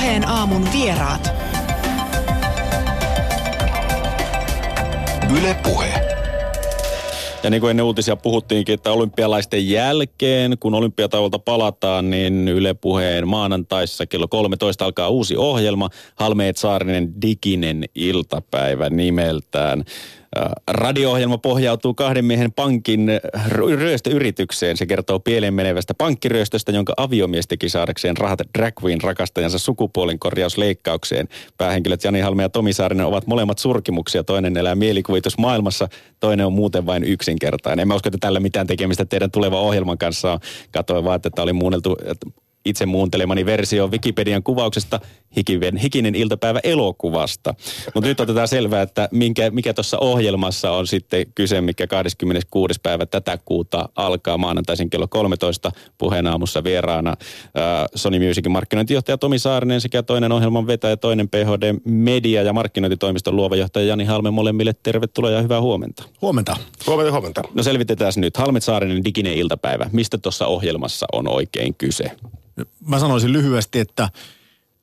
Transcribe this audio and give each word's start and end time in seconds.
Puheen 0.00 0.28
aamun 0.28 0.68
vieraat. 0.72 1.32
Yle 5.38 5.56
Puhe. 5.62 5.92
Ja 7.42 7.50
niin 7.50 7.60
kuin 7.60 7.70
ennen 7.70 7.84
uutisia 7.84 8.16
puhuttiinkin, 8.16 8.74
että 8.74 8.92
olympialaisten 8.92 9.68
jälkeen, 9.68 10.58
kun 10.60 10.74
olympiatauolta 10.74 11.38
palataan, 11.38 12.10
niin 12.10 12.48
Yle 12.48 12.74
Puheen 12.74 13.28
maanantaissa 13.28 14.06
kello 14.06 14.28
13 14.28 14.84
alkaa 14.84 15.08
uusi 15.08 15.36
ohjelma, 15.36 15.88
Halmeet 16.14 16.56
Saarinen 16.56 17.22
diginen 17.22 17.84
iltapäivä 17.94 18.90
nimeltään. 18.90 19.84
Radio-ohjelma 20.68 21.38
pohjautuu 21.38 21.94
kahden 21.94 22.24
miehen 22.24 22.52
pankin 22.52 23.10
ryöstöyritykseen. 23.48 24.76
Se 24.76 24.86
kertoo 24.86 25.20
pieleen 25.20 25.54
menevästä 25.54 25.94
pankkiryöstöstä, 25.94 26.72
jonka 26.72 26.94
aviomies 26.96 27.46
teki 27.48 27.68
saadakseen 27.68 28.16
rahat 28.16 28.40
drag 28.58 28.74
queen 28.84 29.00
rakastajansa 29.00 29.58
sukupuolen 29.58 30.18
korjausleikkaukseen. 30.18 31.28
Päähenkilöt 31.58 32.04
Jani 32.04 32.20
Halme 32.20 32.42
ja 32.42 32.48
Tomi 32.48 32.72
Saarinen 32.72 33.06
ovat 33.06 33.26
molemmat 33.26 33.58
surkimuksia. 33.58 34.24
Toinen 34.24 34.56
elää 34.56 34.74
mielikuvitus 34.74 35.38
maailmassa, 35.38 35.88
toinen 36.20 36.46
on 36.46 36.52
muuten 36.52 36.86
vain 36.86 37.04
yksinkertainen. 37.04 37.82
En 37.82 37.88
mä 37.88 37.94
usko, 37.94 38.08
että 38.08 38.18
tällä 38.20 38.40
mitään 38.40 38.66
tekemistä 38.66 39.04
teidän 39.04 39.30
tulevan 39.30 39.60
ohjelman 39.60 39.98
kanssa 39.98 40.32
on. 40.32 40.38
Katoin 40.72 41.04
vaan, 41.04 41.20
että 41.24 41.42
oli 41.42 41.52
muunneltu 41.52 41.96
itse 42.64 42.86
muuntelemani 42.86 43.46
versio 43.46 43.88
Wikipedian 43.88 44.42
kuvauksesta 44.42 45.00
hikinen, 45.36 45.76
hikinen 45.76 46.14
iltapäivä 46.14 46.60
elokuvasta. 46.62 47.54
Mutta 47.94 48.08
nyt 48.08 48.20
otetaan 48.20 48.48
selvää, 48.48 48.82
että 48.82 49.08
minkä, 49.12 49.50
mikä 49.50 49.74
tuossa 49.74 49.98
ohjelmassa 49.98 50.70
on 50.70 50.86
sitten 50.86 51.26
kyse, 51.34 51.60
mikä 51.60 51.86
26. 51.86 52.80
päivä 52.82 53.06
tätä 53.06 53.38
kuuta 53.44 53.88
alkaa 53.96 54.38
maanantaisin 54.38 54.90
kello 54.90 55.08
13 55.08 55.72
puheenaamussa 55.98 56.64
vieraana 56.64 57.10
äh, 57.10 57.84
Sony 57.94 58.26
Musicin 58.26 58.52
markkinointijohtaja 58.52 59.18
Tomi 59.18 59.38
Saarinen 59.38 59.80
sekä 59.80 60.02
toinen 60.02 60.32
ohjelman 60.32 60.66
vetäjä, 60.66 60.96
toinen 60.96 61.28
PHD 61.28 61.74
Media 61.84 62.42
ja 62.42 62.52
markkinointitoimiston 62.52 63.36
luova 63.36 63.56
johtaja 63.56 63.86
Jani 63.86 64.04
Halme 64.04 64.30
molemmille 64.30 64.72
tervetuloa 64.82 65.30
ja 65.30 65.42
hyvää 65.42 65.60
huomenta. 65.60 66.02
Huomenta. 66.22 66.56
Huomenta, 66.86 67.12
huomenta. 67.12 67.42
No 67.54 67.62
selvitetään 67.62 68.12
nyt. 68.16 68.36
Halmet 68.36 68.62
Saarinen 68.62 69.04
diginen 69.04 69.34
iltapäivä. 69.34 69.90
Mistä 69.92 70.18
tuossa 70.18 70.46
ohjelmassa 70.46 71.06
on 71.12 71.28
oikein 71.28 71.74
kyse? 71.74 72.10
Mä 72.86 72.98
sanoisin 72.98 73.32
lyhyesti, 73.32 73.78
että 73.78 74.08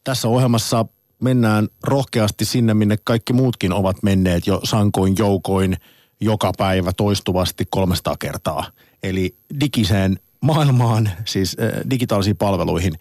tässä 0.07 0.27
ohjelmassa 0.27 0.85
mennään 1.21 1.67
rohkeasti 1.83 2.45
sinne, 2.45 2.73
minne 2.73 2.97
kaikki 3.03 3.33
muutkin 3.33 3.73
ovat 3.73 4.03
menneet 4.03 4.47
jo 4.47 4.61
sankoin 4.63 5.15
joukoin 5.17 5.77
joka 6.19 6.51
päivä 6.57 6.91
toistuvasti 6.97 7.65
300 7.69 8.15
kertaa. 8.17 8.71
Eli 9.03 9.35
digiseen 9.59 10.19
maailmaan, 10.41 11.09
siis 11.25 11.57
äh, 11.61 11.89
digitaalisiin 11.89 12.37
palveluihin. 12.37 12.93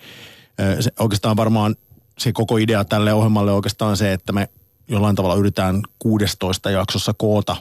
Äh, 0.61 0.77
se, 0.81 0.91
oikeastaan 0.99 1.37
varmaan 1.37 1.77
se 2.19 2.33
koko 2.33 2.57
idea 2.57 2.85
tälle 2.85 3.13
ohjelmalle 3.13 3.51
on 3.51 3.57
oikeastaan 3.57 3.97
se, 3.97 4.13
että 4.13 4.33
me 4.33 4.49
jollain 4.89 5.17
tavalla 5.17 5.37
yritetään 5.37 5.83
16 5.99 6.71
jaksossa 6.71 7.15
koota 7.17 7.57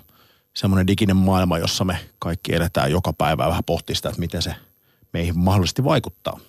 semmoinen 0.54 0.88
diginen 0.88 1.18
maailma, 1.18 1.58
jossa 1.58 1.86
me 1.86 2.00
kaikki 2.20 2.56
eletään 2.56 2.92
joka 2.92 3.14
päivä 3.14 3.48
vähän 3.48 3.64
pohtia 3.64 3.96
sitä, 3.96 4.10
että 4.10 4.20
miten 4.20 4.42
se 4.42 4.56
meihin 5.14 5.40
mahdollisesti 5.40 5.84
vaikuttaa. 5.84 6.40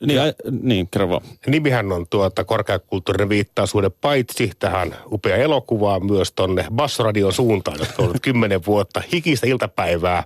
Niin, 0.00 0.16
ja, 0.16 0.22
niin 0.62 0.88
kerro 0.88 1.08
vaan. 1.08 1.22
Nimihän 1.46 1.92
on 1.92 2.06
tuota 2.10 2.44
korkeakulttuurinen 2.44 3.28
viittaisuuden 3.28 3.92
paitsi 4.00 4.50
tähän 4.58 4.96
upea 5.12 5.36
elokuvaan 5.36 6.06
myös 6.06 6.32
tonne 6.32 6.64
Bassoradion 6.74 7.32
suuntaan, 7.32 7.78
jotka 7.78 8.02
on 8.02 8.14
kymmenen 8.22 8.66
vuotta 8.66 9.02
hikistä 9.12 9.46
iltapäivää 9.46 10.24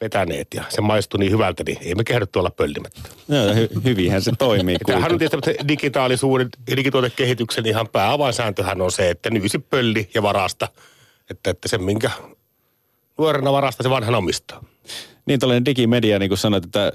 vetäneet 0.00 0.46
ja 0.54 0.64
se 0.68 0.80
maistui 0.80 1.20
niin 1.20 1.32
hyvältä, 1.32 1.62
niin 1.66 1.78
ei 1.80 1.94
me 1.94 2.04
käydä 2.04 2.26
tuolla 2.26 2.50
pöllimättä. 2.50 3.00
Joo, 3.28 3.52
hy- 3.52 3.84
hyvinhän 3.84 4.22
se 4.22 4.32
toimii. 4.38 4.76
Tämähän 4.86 5.12
on 5.12 5.18
tietysti 5.18 5.54
digitaalisuuden 5.68 6.48
ja 6.70 6.76
digituotekehityksen 6.76 7.66
ihan 7.66 7.88
pääavainsääntöhän 7.88 8.80
on 8.80 8.92
se, 8.92 9.10
että 9.10 9.30
nyysi 9.30 9.58
pölli 9.58 10.10
ja 10.14 10.22
varasta. 10.22 10.68
Että, 11.30 11.50
että 11.50 11.68
se 11.68 11.78
minkä 11.78 12.10
nuorena 13.18 13.52
varasta 13.52 13.82
se 13.82 13.90
vanhan 13.90 14.14
omistaa. 14.14 14.64
Niin 15.26 15.40
tällainen 15.40 15.64
digimedia, 15.64 16.18
niin 16.18 16.30
kuin 16.30 16.38
sanoit, 16.38 16.64
että, 16.64 16.92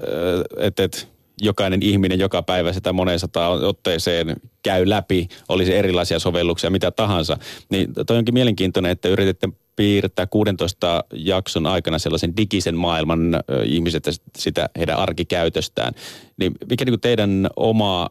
että, 0.56 0.84
että 0.84 0.98
jokainen 1.40 1.82
ihminen 1.82 2.18
joka 2.18 2.42
päivä 2.42 2.72
sitä 2.72 2.92
moneen 2.92 3.18
sataan 3.18 3.64
otteeseen 3.64 4.36
käy 4.62 4.88
läpi, 4.88 5.28
olisi 5.48 5.74
erilaisia 5.74 6.18
sovelluksia, 6.18 6.70
mitä 6.70 6.90
tahansa. 6.90 7.38
Niin 7.70 7.88
toi 8.06 8.18
onkin 8.18 8.34
mielenkiintoinen, 8.34 8.92
että 8.92 9.08
yritätte 9.08 9.48
piirtää 9.76 10.26
16 10.26 11.04
jakson 11.12 11.66
aikana 11.66 11.98
sellaisen 11.98 12.36
digisen 12.36 12.76
maailman 12.76 13.20
ihmiset 13.64 14.08
sitä 14.38 14.68
heidän 14.78 14.96
arkikäytöstään. 14.96 15.92
Niin 16.36 16.52
mikä 16.70 16.84
niin 16.84 17.00
teidän 17.00 17.48
oma 17.56 18.10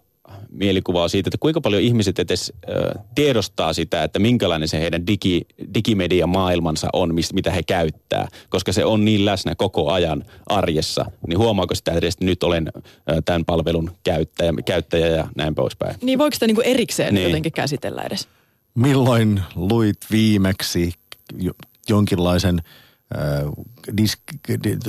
mielikuvaa 0.50 1.08
siitä, 1.08 1.28
että 1.28 1.38
kuinka 1.38 1.62
paljon 1.62 1.82
ihmiset 1.82 2.20
edes 2.20 2.54
äh, 2.70 3.04
tiedostaa 3.16 3.74
sitä, 3.74 4.04
että 4.04 4.20
minkälainen 4.20 4.68
se 4.68 4.80
heidän 4.80 5.08
digi, 5.08 5.42
digimedia-maailmansa 5.74 6.88
on, 6.94 7.16
mistä, 7.16 7.34
mitä 7.34 7.52
he 7.52 7.64
käyttää, 7.64 8.28
koska 8.50 8.74
se 8.74 8.86
on 8.86 9.06
niin 9.06 9.26
läsnä 9.26 9.56
koko 9.56 9.92
ajan 9.92 10.24
arjessa. 10.50 11.06
Niin 11.28 11.38
huomaako 11.38 11.76
sitä 11.76 11.92
edes, 11.92 12.14
että 12.14 12.26
nyt 12.26 12.44
olen 12.44 12.72
äh, 12.78 13.18
tämän 13.26 13.46
palvelun 13.46 13.92
käyttäjä, 14.04 14.54
käyttäjä 14.66 15.08
ja 15.08 15.28
näin 15.36 15.56
poispäin? 15.56 15.96
Niin 16.02 16.20
voiko 16.20 16.34
sitä 16.34 16.48
niinku 16.48 16.62
erikseen 16.66 17.14
niin. 17.14 17.26
jotenkin 17.28 17.52
käsitellä 17.52 18.02
edes? 18.02 18.28
Milloin 18.76 19.42
luit 19.56 19.98
viimeksi 20.12 20.94
jonkinlaisen– 21.90 22.62
disk, 23.98 24.20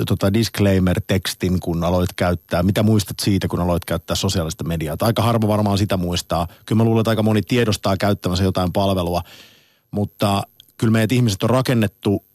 tota 0.07 0.33
disclaimer-tekstin, 0.33 1.59
kun 1.59 1.83
aloit 1.83 2.13
käyttää. 2.15 2.63
Mitä 2.63 2.83
muistat 2.83 3.19
siitä, 3.19 3.47
kun 3.47 3.59
aloit 3.59 3.85
käyttää 3.85 4.15
sosiaalista 4.15 4.63
mediaa? 4.63 4.95
Aika 5.01 5.21
harva 5.21 5.47
varmaan 5.47 5.77
sitä 5.77 5.97
muistaa. 5.97 6.47
Kyllä 6.65 6.79
mä 6.79 6.83
luulen, 6.83 7.01
että 7.01 7.09
aika 7.09 7.23
moni 7.23 7.41
tiedostaa 7.41 7.97
käyttämänsä 7.97 8.43
jotain 8.43 8.73
palvelua, 8.73 9.21
mutta 9.91 10.43
kyllä 10.77 10.91
meidät 10.91 11.11
ihmiset 11.11 11.43
on 11.43 11.49
rakennettu 11.49 12.25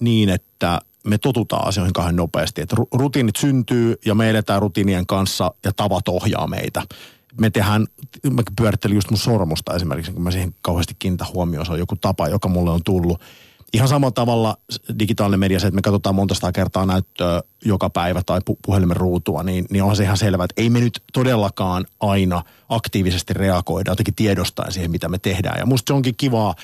niin, 0.00 0.28
että 0.28 0.80
me 1.06 1.18
totutaan 1.18 1.68
asioihin 1.68 1.92
kahden 1.92 2.16
nopeasti. 2.16 2.62
Että 2.62 2.76
rutiinit 2.92 3.36
syntyy 3.36 3.94
ja 4.04 4.14
me 4.14 4.30
eletään 4.30 4.62
rutiinien 4.62 5.06
kanssa 5.06 5.54
ja 5.64 5.72
tavat 5.72 6.08
ohjaa 6.08 6.46
meitä. 6.46 6.82
Me 7.40 7.50
tehdään, 7.50 7.86
mä 8.30 8.42
pyörittelin 8.58 8.94
just 8.94 9.10
mun 9.10 9.18
sormusta 9.18 9.74
esimerkiksi, 9.74 10.12
kun 10.12 10.22
mä 10.22 10.30
siihen 10.30 10.54
kauheasti 10.62 10.96
kiinnitän 10.98 11.28
huomioon. 11.34 11.66
Se 11.66 11.72
on 11.72 11.78
joku 11.78 11.96
tapa, 11.96 12.28
joka 12.28 12.48
mulle 12.48 12.70
on 12.70 12.80
tullut– 12.84 13.20
ihan 13.72 13.88
samalla 13.88 14.12
tavalla 14.12 14.56
digitaalinen 14.98 15.40
media, 15.40 15.60
se, 15.60 15.66
että 15.66 15.74
me 15.74 15.82
katsotaan 15.82 16.14
monta 16.14 16.34
sitä 16.34 16.52
kertaa 16.52 16.86
näyttöä 16.86 17.42
joka 17.64 17.90
päivä 17.90 18.22
tai 18.26 18.40
pu- 18.50 18.58
puhelimen 18.62 18.96
ruutua, 18.96 19.42
niin, 19.42 19.66
niin 19.70 19.82
on 19.82 19.96
se 19.96 20.02
ihan 20.02 20.16
selvää, 20.16 20.44
että 20.44 20.62
ei 20.62 20.70
me 20.70 20.80
nyt 20.80 21.02
todellakaan 21.12 21.86
aina 22.00 22.42
aktiivisesti 22.68 23.34
reagoida 23.34 23.90
jotenkin 23.90 24.14
tiedostaen 24.14 24.72
siihen, 24.72 24.90
mitä 24.90 25.08
me 25.08 25.18
tehdään. 25.18 25.58
Ja 25.58 25.66
musta 25.66 25.90
se 25.90 25.94
onkin 25.94 26.16
kivaa 26.16 26.54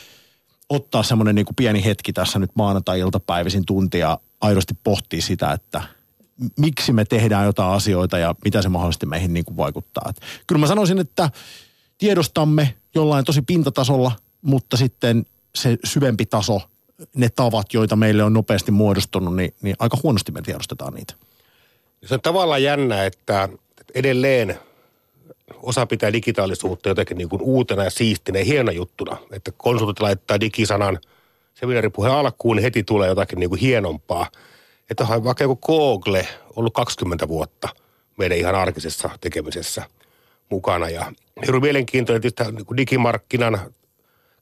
ottaa 0.69 1.03
semmoinen 1.03 1.35
niin 1.35 1.47
pieni 1.57 1.85
hetki 1.85 2.13
tässä 2.13 2.39
nyt 2.39 2.51
maanantai-iltapäivisin 2.55 3.65
tuntia 3.67 4.19
aidosti 4.41 4.75
pohtia 4.85 5.23
sitä, 5.23 5.53
että 5.53 5.83
miksi 6.59 6.93
me 6.93 7.05
tehdään 7.05 7.47
jotain 7.47 7.73
asioita 7.73 8.19
ja 8.19 8.35
mitä 8.45 8.63
se 8.63 8.69
mahdollisesti 8.69 9.07
meihin 9.07 9.35
niin 9.35 9.45
kuin 9.45 9.57
vaikuttaa. 9.57 10.07
Et 10.09 10.21
kyllä 10.47 10.59
mä 10.59 10.67
sanoisin, 10.67 10.99
että 10.99 11.31
tiedostamme 11.99 12.75
jollain 12.95 13.25
tosi 13.25 13.43
pintatasolla, 13.43 14.13
mutta 14.43 14.77
sitten 14.77 15.27
se 15.55 15.77
syvempi 15.85 16.27
taso 16.27 16.61
ne 17.17 17.29
tavat, 17.29 17.75
joita 17.75 17.97
meille 17.97 18.23
on 18.23 18.33
nopeasti 18.33 18.71
muodostunut, 18.71 19.37
niin, 19.37 19.55
niin 19.63 19.77
aika 19.79 19.97
huonosti 20.03 20.33
me 20.33 20.43
tiedostetaan 20.43 20.95
niitä. 20.95 21.15
Se 22.05 22.15
on 22.15 22.21
tavallaan 22.21 22.63
jännä, 22.63 23.05
että 23.05 23.49
edelleen 23.95 24.59
osa 25.63 25.87
pitää 25.87 26.13
digitaalisuutta 26.13 26.89
jotenkin 26.89 27.19
niin 27.19 27.29
kuin 27.29 27.43
uutena 27.43 27.85
ja 27.85 27.91
siistinä 27.91 28.39
ja 28.39 28.45
hiena 28.45 28.73
juttuna. 28.73 29.17
Että 29.33 29.53
konsultit 29.57 30.01
laittaa 30.01 30.41
digisanan 30.41 30.99
seminaaripuheen 31.55 32.15
alkuun, 32.15 32.57
niin 32.57 32.63
heti 32.63 32.83
tulee 32.83 33.09
jotakin 33.09 33.39
niin 33.39 33.51
kuin 33.51 33.61
hienompaa. 33.61 34.27
Että 34.91 35.07
on 35.11 35.25
vaikka 35.25 35.45
joku 35.45 35.57
Google 35.57 36.29
ollut 36.57 36.75
20 36.75 37.29
vuotta 37.29 37.69
meidän 38.17 38.39
ihan 38.39 38.55
arkisessa 38.55 39.11
tekemisessä 39.21 39.83
mukana. 40.49 40.89
Ja 40.89 41.13
hirveän 41.47 41.63
mielenkiintoinen 41.63 42.29
että 42.29 42.45
niin 42.45 42.77
digimarkkinan 42.77 43.61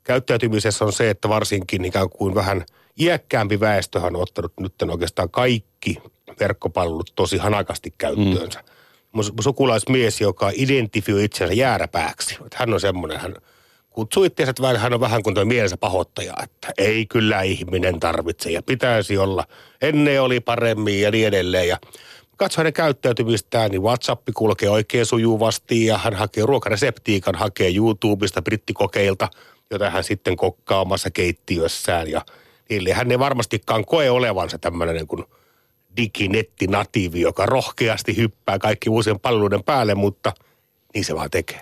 käyttäytymisessä 0.05 0.85
on 0.85 0.93
se, 0.93 1.11
että 1.11 1.29
varsinkin 1.29 1.85
ikään 1.85 2.11
kuin 2.11 2.35
vähän 2.35 2.65
iäkkäämpi 3.01 3.61
väestöhän 3.61 4.17
on 4.17 4.23
ottanut 4.23 4.53
nyt 4.61 4.83
oikeastaan 4.83 5.31
kaikki 5.31 5.99
verkkopalvelut 6.41 7.13
tosi 7.17 7.37
hanakasti 7.37 7.95
käyttöönsä. 7.99 8.59
Mm. 8.59 8.65
Mun 9.13 9.25
sukulaismies, 9.41 10.21
joka 10.21 10.51
identifioi 10.55 11.25
itsensä 11.25 11.55
jääräpääksi. 11.55 12.35
Että 12.35 12.57
hän 12.59 12.75
on 12.75 12.81
semmoinen, 12.81 13.21
hän 13.21 13.35
kutsuu 13.91 14.25
itseänsä, 14.25 14.51
että 14.51 14.79
hän 14.79 14.95
on 14.95 15.01
vähän 15.01 15.23
kuin 15.23 15.35
tuo 15.35 15.45
mielensä 15.45 15.77
pahoittaja, 15.77 16.35
että 16.43 16.73
ei 16.79 17.07
kyllä 17.07 17.43
ihminen 17.43 18.01
tarvitse 18.01 18.51
ja 18.51 18.63
pitäisi 18.63 19.19
olla. 19.19 19.45
Ennen 19.83 20.23
oli 20.23 20.41
paremmin 20.41 21.01
ja 21.01 21.11
niin 21.11 21.27
edelleen. 21.27 21.69
Ja 21.69 21.79
katso 22.37 22.61
hänen 22.61 22.73
käyttäytymistään, 22.73 23.71
niin 23.71 23.83
WhatsApp 23.83 24.29
kulkee 24.35 24.71
oikein 24.71 25.07
sujuvasti 25.07 25.87
ja 25.87 25.99
hän 25.99 26.15
hakee 26.15 26.47
ruokareseptiikan, 26.47 27.35
hakee 27.35 27.77
YouTubesta, 27.77 28.43
brittikokeilta– 28.43 29.29
jota 29.71 29.91
hän 29.91 30.05
sitten 30.05 30.37
kokkaa 30.37 30.81
omassa 30.81 31.11
keittiössään. 31.11 32.11
Ja 32.11 32.25
niille 32.71 32.93
hän 32.93 33.11
ei 33.11 33.19
varmastikaan 33.19 33.85
koe 33.85 34.11
olevansa 34.11 34.59
tämmöinen 34.59 34.95
niin 34.95 35.07
kuin 35.07 35.25
diginettinatiivi, 35.97 37.21
joka 37.21 37.47
rohkeasti 37.47 38.17
hyppää 38.17 38.59
kaikki 38.59 38.91
uusien 38.91 39.21
palveluiden 39.21 39.65
päälle, 39.65 39.95
mutta 39.95 40.33
niin 40.95 41.05
se 41.05 41.15
vaan 41.15 41.31
tekee. 41.31 41.61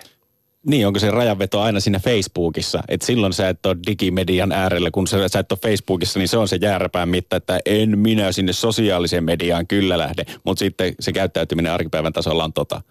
Niin, 0.65 0.87
onko 0.87 0.99
se 0.99 1.11
rajanveto 1.11 1.61
aina 1.61 1.79
siinä 1.79 1.99
Facebookissa? 1.99 2.83
Että 2.87 3.05
silloin 3.05 3.33
sä 3.33 3.49
et 3.49 3.65
ole 3.65 3.77
digimedian 3.87 4.51
äärellä, 4.51 4.91
kun 4.91 5.07
sä, 5.07 5.27
sä 5.27 5.39
et 5.39 5.51
ole 5.51 5.59
Facebookissa, 5.61 6.19
niin 6.19 6.27
se 6.27 6.37
on 6.37 6.47
se 6.47 6.57
jääräpään 6.61 7.09
mitta, 7.09 7.35
että 7.35 7.59
en 7.65 7.99
minä 7.99 8.31
sinne 8.31 8.53
sosiaaliseen 8.53 9.23
mediaan 9.23 9.67
kyllä 9.67 9.97
lähde. 9.97 10.25
Mutta 10.43 10.59
sitten 10.59 10.95
se 10.99 11.11
käyttäytyminen 11.11 11.71
arkipäivän 11.71 12.13
tasolla 12.13 12.43
on 12.43 12.53
tota. 12.53 12.81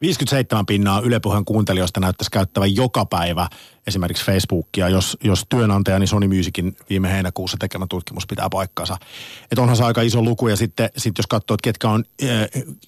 57 0.00 0.66
pinnaa 0.66 1.00
Yle 1.00 1.20
Puheen 1.20 1.44
kuuntelijoista 1.44 2.00
näyttäisi 2.00 2.30
käyttävän 2.30 2.76
joka 2.76 3.06
päivä 3.06 3.48
esimerkiksi 3.86 4.24
Facebookia, 4.24 4.88
jos, 4.88 5.16
jos 5.24 5.46
työnantajani 5.48 6.00
niin 6.00 6.08
Sony 6.08 6.28
Musicin 6.28 6.76
viime 6.90 7.12
heinäkuussa 7.12 7.56
tekemä 7.60 7.86
tutkimus 7.88 8.26
pitää 8.26 8.48
paikkansa. 8.50 8.96
Että 9.42 9.62
onhan 9.62 9.76
se 9.76 9.84
aika 9.84 10.02
iso 10.02 10.22
luku 10.22 10.48
ja 10.48 10.56
sitten 10.56 10.90
sit 10.96 11.18
jos 11.18 11.26
katsoo, 11.26 11.54
että 11.54 11.64
ketkä 11.64 11.88
on 11.88 12.04
äh, 12.22 12.28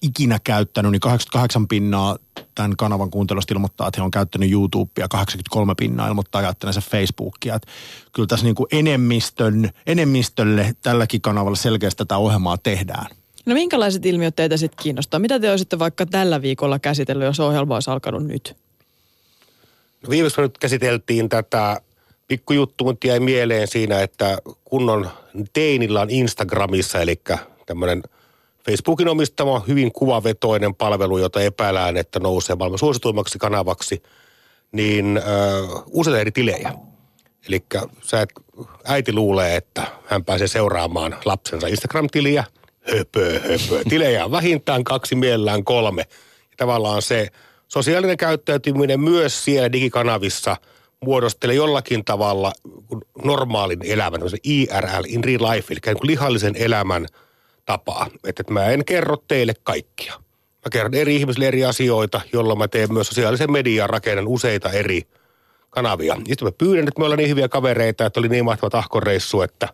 ikinä 0.03 0.39
käyttänyt, 0.45 0.93
niin 0.93 1.01
88 1.01 1.69
pinnaa 1.69 2.17
tämän 2.55 2.77
kanavan 2.77 3.11
kuuntelusta 3.11 3.55
ilmoittaa, 3.55 3.89
että 3.89 4.01
he 4.01 4.05
on 4.05 4.11
käyttänyt 4.11 4.51
YouTubea, 4.51 5.09
83 5.09 5.75
pinnaa 5.79 6.09
ilmoittaa 6.09 6.43
käyttäneensä 6.43 6.81
Facebookia. 6.81 7.55
Et 7.55 7.67
kyllä 8.13 8.27
tässä 8.27 8.47
niin 8.47 8.55
kuin 8.55 8.69
enemmistön, 8.73 9.71
enemmistölle 9.87 10.77
tälläkin 10.83 11.21
kanavalla 11.21 11.57
selkeästi 11.57 11.99
tätä 11.99 12.17
ohjelmaa 12.17 12.59
tehdään. 12.59 13.07
No 13.47 13.55
minkälaiset 13.55 14.07
ilmiöt 14.07 14.37
teitä 14.37 14.57
sitten 14.57 14.83
kiinnostaa? 14.83 15.21
Mitä 15.21 15.41
te 15.41 15.51
olisitte 15.51 15.79
vaikka 15.79 16.07
tällä 16.07 16.43
viikolla 16.43 16.79
käsitellyt, 16.79 17.27
jos 17.27 17.41
ohjelma 17.41 17.75
olisi 17.75 17.91
alkanut 17.91 18.27
nyt? 18.27 18.57
No 20.03 20.11
viimeksi 20.11 20.41
nyt 20.41 20.59
käsiteltiin 20.59 21.29
tätä 21.29 21.81
pikkujuttu, 22.29 22.85
mutta 22.85 23.07
jäi 23.07 23.21
mieleen 23.21 23.69
siinä, 23.69 24.03
että 24.03 24.39
kunnon 24.65 25.11
teinillä 25.53 26.01
on 26.01 26.11
Instagramissa, 26.11 27.01
eli 27.01 27.21
tämmöinen 27.67 28.03
Facebookin 28.65 29.09
omistama 29.09 29.65
hyvin 29.69 29.93
kuvavetoinen 29.93 30.75
palvelu, 30.75 31.19
jota 31.19 31.41
epäillään, 31.41 31.97
että 31.97 32.21
nousee 32.21 32.57
maailman 32.57 32.79
suosituimmaksi 32.79 33.39
kanavaksi, 33.39 34.03
niin 34.73 35.17
äh, 35.17 35.83
useita 35.91 36.21
eri 36.21 36.33
tilejä. 36.33 36.73
Eli 37.49 37.65
äiti 38.85 39.13
luulee, 39.13 39.57
että 39.57 39.87
hän 40.07 40.25
pääsee 40.25 40.49
seuraamaan 40.49 41.17
lapsensa 41.25 41.67
Instagram-tiliä– 41.67 42.45
höpö, 42.97 43.41
höpö. 43.41 43.85
Tilejä 43.89 44.25
on 44.25 44.31
vähintään 44.31 44.85
kaksi, 44.85 45.15
mielellään 45.15 45.65
kolme. 45.65 46.03
Ja 46.41 46.57
tavallaan 46.57 47.03
se 47.03 47.29
sosiaalinen 47.69 48.17
käyttäytyminen 48.17 49.01
myös 49.01 49.45
siellä 49.45 49.73
digikanavissa 49.73 50.57
muodostelee 51.05 51.55
jollakin 51.57 52.05
tavalla 52.05 52.53
normaalin 53.25 53.79
elämän, 53.85 54.21
IRL, 54.45 55.05
in 55.07 55.25
real 55.25 55.53
life, 55.53 55.75
eli 55.75 55.81
niin 55.87 55.97
lihallisen 56.03 56.57
elämän 56.57 57.07
tapaa. 57.65 58.07
Että, 58.15 58.41
että 58.43 58.53
mä 58.53 58.67
en 58.67 58.85
kerro 58.85 59.17
teille 59.29 59.55
kaikkia. 59.63 60.15
Mä 60.65 60.71
kerron 60.73 60.95
eri 60.95 61.17
ihmisille 61.17 61.49
eri 61.49 61.65
asioita, 61.65 62.21
jolloin 62.33 62.59
mä 62.59 62.69
teen 62.69 62.93
myös 62.93 63.09
sosiaalisen 63.09 63.53
median 63.53 63.91
rakennan 63.91 64.29
useita 64.29 64.71
eri 64.71 65.03
kanavia. 65.71 66.15
Sitten 66.15 66.49
mä 66.49 66.53
pyydän, 66.53 66.89
että 66.89 66.99
me 67.01 67.05
ollaan 67.05 67.19
niin 67.19 67.31
hyviä 67.31 67.49
kavereita, 67.49 68.07
että 68.07 68.21
oli 68.21 68.29
niin 68.29 68.45
mahtava 68.45 68.71
tahkoreissu, 68.71 69.43
että 69.43 69.69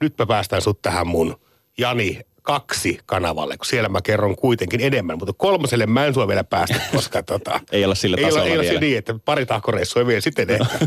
nyt 0.00 0.14
mä 0.18 0.26
päästään 0.26 0.62
sut 0.62 0.82
tähän 0.82 1.06
mun 1.06 1.36
Jani 1.78 2.20
kaksi 2.42 2.98
kanavalle, 3.06 3.56
kun 3.56 3.66
siellä 3.66 3.88
mä 3.88 4.00
kerron 4.02 4.36
kuitenkin 4.36 4.80
enemmän, 4.80 5.18
mutta 5.18 5.32
kolmoselle 5.32 5.86
mä 5.86 6.06
en 6.06 6.14
sua 6.14 6.28
vielä 6.28 6.44
päästä, 6.44 6.80
koska 6.94 7.22
tota, 7.32 7.60
ei 7.72 7.84
olla 7.84 7.94
sillä 7.94 8.16
tasolla 8.16 8.44
ei 8.44 8.56
ole, 8.56 8.64
ei 8.64 8.70
ole 8.70 8.80
niin, 8.80 8.98
että 8.98 9.14
pari 9.24 9.46
tahkoreissua 9.46 10.06
vielä 10.06 10.20
sitten 10.20 10.50
ehkä. 10.50 10.66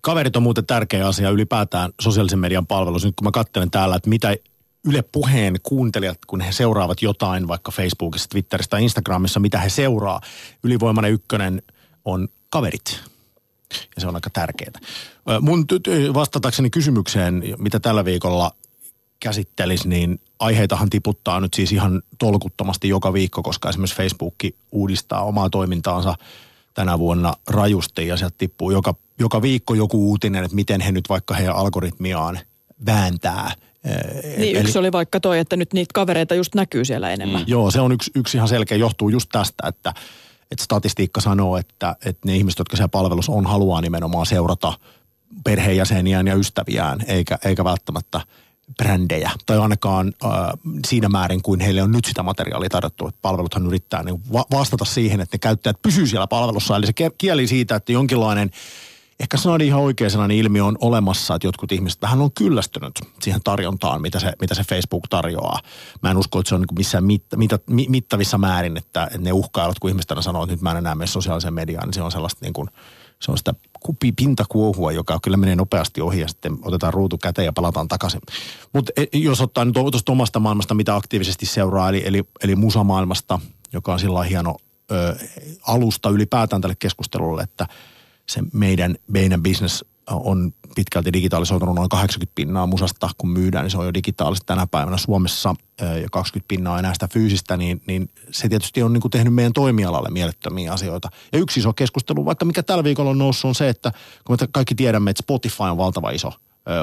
Kaverit 0.00 0.36
on 0.36 0.42
muuten 0.42 0.66
tärkeä 0.66 1.06
asia 1.06 1.30
ylipäätään 1.30 1.92
sosiaalisen 2.00 2.38
median 2.38 2.66
palvelussa. 2.66 3.08
Nyt 3.08 3.14
kun 3.16 3.26
mä 3.26 3.30
katselen 3.30 3.70
täällä, 3.70 3.96
että 3.96 4.08
mitä 4.08 4.36
Yle 4.84 5.02
Puheen 5.02 5.54
kuuntelijat, 5.62 6.18
kun 6.26 6.40
he 6.40 6.52
seuraavat 6.52 7.02
jotain 7.02 7.48
vaikka 7.48 7.72
Facebookissa, 7.72 8.28
Twitterissä 8.28 8.70
tai 8.70 8.82
Instagramissa, 8.82 9.40
mitä 9.40 9.58
he 9.58 9.68
seuraa. 9.68 10.20
Ylivoimainen 10.64 11.12
ykkönen 11.12 11.62
on 12.04 12.28
kaverit. 12.50 13.00
Ja 13.94 14.00
se 14.00 14.06
on 14.06 14.14
aika 14.14 14.30
tärkeää. 14.30 14.72
Mun 15.40 15.66
vastatakseni 16.14 16.70
kysymykseen, 16.70 17.42
mitä 17.58 17.80
tällä 17.80 18.04
viikolla 18.04 18.54
käsittelisi, 19.22 19.88
niin 19.88 20.20
aiheitahan 20.38 20.90
tiputtaa 20.90 21.40
nyt 21.40 21.54
siis 21.54 21.72
ihan 21.72 22.02
tolkuttomasti 22.18 22.88
joka 22.88 23.12
viikko, 23.12 23.42
koska 23.42 23.68
esimerkiksi 23.68 23.96
Facebook 23.96 24.34
uudistaa 24.72 25.24
omaa 25.24 25.50
toimintaansa 25.50 26.14
tänä 26.74 26.98
vuonna 26.98 27.34
rajusti 27.46 28.06
ja 28.06 28.16
sieltä 28.16 28.34
tippuu 28.38 28.70
joka, 28.70 28.94
joka 29.18 29.42
viikko 29.42 29.74
joku 29.74 30.10
uutinen, 30.10 30.44
että 30.44 30.54
miten 30.54 30.80
he 30.80 30.92
nyt 30.92 31.08
vaikka 31.08 31.34
heidän 31.34 31.56
algoritmiaan 31.56 32.38
vääntää. 32.86 33.52
Niin 34.36 34.56
Eli, 34.56 34.60
yksi 34.60 34.78
oli 34.78 34.92
vaikka 34.92 35.20
toi, 35.20 35.38
että 35.38 35.56
nyt 35.56 35.72
niitä 35.72 35.90
kavereita 35.94 36.34
just 36.34 36.54
näkyy 36.54 36.84
siellä 36.84 37.10
enemmän. 37.10 37.40
Mm. 37.40 37.48
Joo, 37.48 37.70
se 37.70 37.80
on 37.80 37.92
yksi, 37.92 38.10
yksi 38.14 38.36
ihan 38.36 38.48
selkeä, 38.48 38.78
johtuu 38.78 39.08
just 39.08 39.28
tästä, 39.32 39.68
että, 39.68 39.94
että 40.50 40.64
statistiikka 40.64 41.20
sanoo, 41.20 41.56
että, 41.56 41.96
että 42.04 42.28
ne 42.28 42.36
ihmiset, 42.36 42.58
jotka 42.58 42.76
siellä 42.76 42.88
palvelussa 42.88 43.32
on, 43.32 43.46
haluaa 43.46 43.80
nimenomaan 43.80 44.26
seurata 44.26 44.72
perheenjäseniään 45.44 46.26
ja 46.26 46.34
ystäviään, 46.34 47.04
eikä, 47.06 47.38
eikä 47.44 47.64
välttämättä– 47.64 48.20
brändejä, 48.76 49.30
tai 49.46 49.58
ainakaan 49.58 50.12
äh, 50.24 50.30
siinä 50.86 51.08
määrin 51.08 51.42
kuin 51.42 51.60
heille 51.60 51.82
on 51.82 51.92
nyt 51.92 52.04
sitä 52.04 52.22
materiaalia 52.22 52.68
tarjottu. 52.68 53.08
Että 53.08 53.18
palveluthan 53.22 53.66
yrittää 53.66 54.02
niin 54.02 54.20
va- 54.32 54.46
vastata 54.50 54.84
siihen, 54.84 55.20
että 55.20 55.34
ne 55.34 55.38
käyttäjät 55.38 55.82
pysyvät 55.82 56.08
siellä 56.08 56.26
palvelussa. 56.26 56.76
Eli 56.76 56.86
se 56.86 56.92
kieli 57.18 57.46
siitä, 57.46 57.76
että 57.76 57.92
jonkinlainen, 57.92 58.50
ehkä 59.20 59.36
sanoin 59.36 59.60
ihan 59.60 59.80
oikea 59.80 60.10
sellainen 60.10 60.36
ilmiö 60.36 60.64
on 60.64 60.78
olemassa, 60.80 61.34
että 61.34 61.46
jotkut 61.46 61.72
ihmiset 61.72 62.02
vähän 62.02 62.20
on 62.20 62.32
kyllästynyt 62.32 62.92
siihen 63.20 63.40
tarjontaan, 63.44 64.02
mitä 64.02 64.20
se, 64.20 64.32
mitä 64.40 64.54
se 64.54 64.64
Facebook 64.64 65.08
tarjoaa. 65.10 65.60
Mä 66.02 66.10
en 66.10 66.16
usko, 66.16 66.38
että 66.38 66.48
se 66.48 66.54
on 66.54 66.60
niin 66.60 66.78
missään 66.78 67.04
mitta, 67.04 67.36
mitta, 67.36 67.58
mittavissa 67.88 68.38
määrin, 68.38 68.76
että, 68.76 69.04
että 69.04 69.18
ne 69.18 69.32
uhkailut, 69.32 69.78
kun 69.78 69.90
ihmiset 69.90 70.12
sanoo, 70.20 70.42
että 70.42 70.54
nyt 70.54 70.62
mä 70.62 70.70
en 70.70 70.76
enää 70.76 70.94
mene 70.94 71.06
sosiaaliseen 71.06 71.54
mediaan, 71.54 71.88
niin 71.88 71.94
se 71.94 72.02
on 72.02 72.12
sellaista 72.12 72.44
niin 72.44 72.52
kuin– 72.52 72.68
se 73.22 73.30
on 73.30 73.38
sitä 73.38 73.54
pintakuohua, 74.16 74.92
joka 74.92 75.18
kyllä 75.22 75.36
menee 75.36 75.56
nopeasti 75.56 76.00
ohi 76.00 76.20
ja 76.20 76.28
sitten 76.28 76.58
otetaan 76.62 76.94
ruutu 76.94 77.18
käteen 77.18 77.46
ja 77.46 77.52
palataan 77.52 77.88
takaisin. 77.88 78.20
Mutta 78.72 78.92
e, 78.96 79.18
jos 79.18 79.40
ottaa 79.40 79.64
nyt 79.64 79.74
tuosta 79.74 80.12
omasta 80.12 80.40
maailmasta, 80.40 80.74
mitä 80.74 80.96
aktiivisesti 80.96 81.46
seuraa, 81.46 81.88
eli, 81.88 82.02
eli, 82.06 82.24
eli 82.42 82.56
musamaailmasta, 82.56 83.40
joka 83.72 83.92
on 83.92 84.00
sillä 84.00 84.22
hieno 84.22 84.56
ö, 84.90 85.16
alusta 85.66 86.08
ylipäätään 86.08 86.62
tälle 86.62 86.76
keskustelulle, 86.78 87.42
että 87.42 87.66
se 88.28 88.40
meidän, 88.52 88.96
meidän 89.08 89.42
business 89.42 89.84
on 90.10 90.52
pitkälti 90.74 91.12
digitalisoitunut 91.12 91.74
noin 91.74 91.88
80 91.88 92.34
pinnaa 92.34 92.66
musasta, 92.66 93.10
kun 93.18 93.30
myydään, 93.30 93.64
niin 93.64 93.70
se 93.70 93.78
on 93.78 93.86
jo 93.86 93.94
digitaalista 93.94 94.46
tänä 94.46 94.66
päivänä 94.66 94.96
Suomessa 94.96 95.54
ja 95.80 96.08
20 96.12 96.48
pinnaa 96.48 96.78
enää 96.78 96.92
sitä 96.92 97.08
fyysistä, 97.12 97.56
niin, 97.56 97.82
niin 97.86 98.10
se 98.30 98.48
tietysti 98.48 98.82
on 98.82 98.92
niin 98.92 99.00
kuin 99.00 99.10
tehnyt 99.10 99.34
meidän 99.34 99.52
toimialalle 99.52 100.10
mielettömiä 100.10 100.72
asioita. 100.72 101.08
Ja 101.32 101.38
yksi 101.38 101.60
iso 101.60 101.72
keskustelu, 101.72 102.24
vaikka 102.24 102.44
mikä 102.44 102.62
tällä 102.62 102.84
viikolla 102.84 103.10
on 103.10 103.18
noussut, 103.18 103.48
on 103.48 103.54
se, 103.54 103.68
että 103.68 103.92
kun 104.24 104.36
me 104.40 104.48
kaikki 104.52 104.74
tiedämme, 104.74 105.10
että 105.10 105.22
Spotify 105.22 105.62
on 105.62 105.76
valtava 105.76 106.10
iso 106.10 106.32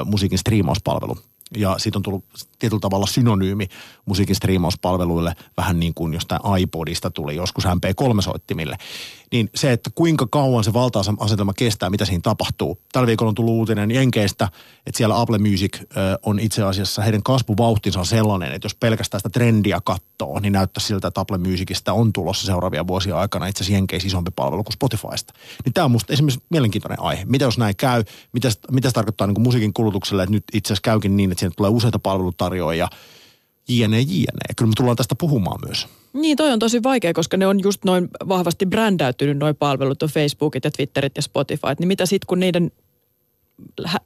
musiikin 0.04 0.38
striimauspalvelu 0.38 1.18
ja 1.56 1.78
siitä 1.78 1.98
on 1.98 2.02
tullut 2.02 2.24
tietyllä 2.60 2.80
tavalla 2.80 3.06
synonyymi 3.06 3.66
musiikin 4.06 4.36
striimauspalveluille, 4.36 5.34
vähän 5.56 5.80
niin 5.80 5.94
kuin 5.94 6.14
jostain 6.14 6.40
iPodista 6.58 7.10
tuli 7.10 7.36
joskus 7.36 7.64
MP3-soittimille. 7.64 8.76
Niin 9.32 9.50
se, 9.54 9.72
että 9.72 9.90
kuinka 9.94 10.26
kauan 10.30 10.64
se 10.64 10.72
valta-asetelma 10.72 11.52
kestää, 11.52 11.90
mitä 11.90 12.04
siinä 12.04 12.20
tapahtuu. 12.22 12.78
Tällä 12.92 13.06
viikolla 13.06 13.28
on 13.28 13.34
tullut 13.34 13.54
uutinen 13.54 13.90
Jenkeistä, 13.90 14.48
että 14.86 14.98
siellä 14.98 15.20
Apple 15.20 15.38
Music 15.38 15.78
on 16.22 16.38
itse 16.38 16.62
asiassa, 16.62 17.02
heidän 17.02 17.22
kasvuvauhtinsa 17.22 18.00
on 18.00 18.06
sellainen, 18.06 18.52
että 18.52 18.66
jos 18.66 18.74
pelkästään 18.74 19.18
sitä 19.20 19.30
trendiä 19.30 19.80
katsoo, 19.84 20.40
niin 20.40 20.52
näyttää 20.52 20.82
siltä, 20.84 21.08
että 21.08 21.20
Apple 21.20 21.38
Musicista 21.38 21.92
on 21.92 22.12
tulossa 22.12 22.46
seuraavia 22.46 22.86
vuosia 22.86 23.18
aikana 23.18 23.46
itse 23.46 23.62
asiassa 23.62 23.76
Jenkeissä 23.76 24.06
isompi 24.06 24.30
palvelu 24.36 24.64
kuin 24.64 24.72
Spotifysta. 24.72 25.34
Niin 25.64 25.72
tämä 25.72 25.84
on 25.84 25.90
musta 25.90 26.12
esimerkiksi 26.12 26.42
mielenkiintoinen 26.50 27.00
aihe. 27.00 27.24
Mitä 27.24 27.44
jos 27.44 27.58
näin 27.58 27.76
käy? 27.76 28.04
Mitä, 28.32 28.48
mitä 28.70 28.88
se 28.88 28.92
tarkoittaa 28.92 29.26
niin 29.26 29.42
musiikin 29.42 29.72
kulutukselle, 29.72 30.22
että 30.22 30.34
nyt 30.34 30.44
itse 30.52 30.72
asiassa 30.72 30.82
käykin 30.82 31.16
niin, 31.16 31.32
että 31.32 31.40
siinä 31.40 31.54
tulee 31.56 31.70
useita 31.70 31.98
palvelutarjoajia, 32.50 32.88
jne, 33.68 34.00
jne. 34.00 34.54
Kyllä 34.56 34.68
me 34.68 34.72
tullaan 34.76 34.96
tästä 34.96 35.14
puhumaan 35.14 35.58
myös. 35.66 35.88
Niin, 36.12 36.36
toi 36.36 36.52
on 36.52 36.58
tosi 36.58 36.82
vaikea, 36.82 37.12
koska 37.12 37.36
ne 37.36 37.46
on 37.46 37.60
just 37.62 37.84
noin 37.84 38.08
vahvasti 38.28 38.66
brändäytynyt 38.66 39.38
noin 39.38 39.56
palvelut, 39.56 40.02
on 40.02 40.08
Facebookit 40.08 40.64
ja 40.64 40.70
Twitterit 40.70 41.16
ja 41.16 41.22
Spotify. 41.22 41.66
Niin 41.78 41.88
mitä 41.88 42.06
sitten, 42.06 42.26
kun 42.26 42.40
niiden 42.40 42.70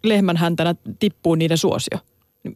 lehmän 0.02 0.36
häntänä 0.36 0.74
tippuu 0.98 1.34
niiden 1.34 1.58
suosio? 1.58 1.98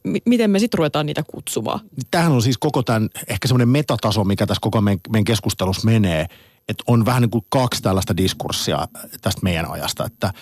M- 0.05 0.17
miten 0.27 0.51
me 0.51 0.59
sitten 0.59 0.79
ruvetaan 0.79 1.07
niitä 1.07 1.23
kutsumaan? 1.27 1.81
Tämähän 2.11 2.33
on 2.33 2.43
siis 2.43 2.59
koko 2.59 2.83
tämän, 2.83 3.09
ehkä 3.29 3.49
semmoinen 3.49 3.69
metataso, 3.69 4.25
mikä 4.25 4.47
tässä 4.47 4.61
koko 4.61 4.81
meidän, 4.81 5.01
meidän 5.09 5.25
keskustelussa 5.25 5.85
menee, 5.85 6.27
että 6.69 6.85
on 6.87 7.05
vähän 7.05 7.23
niin 7.23 7.31
kuin 7.31 7.45
kaksi 7.49 7.83
tällaista 7.83 8.17
diskurssia 8.17 8.89
tästä 9.21 9.41
meidän 9.43 9.71
ajasta, 9.71 10.05
että– 10.05 10.33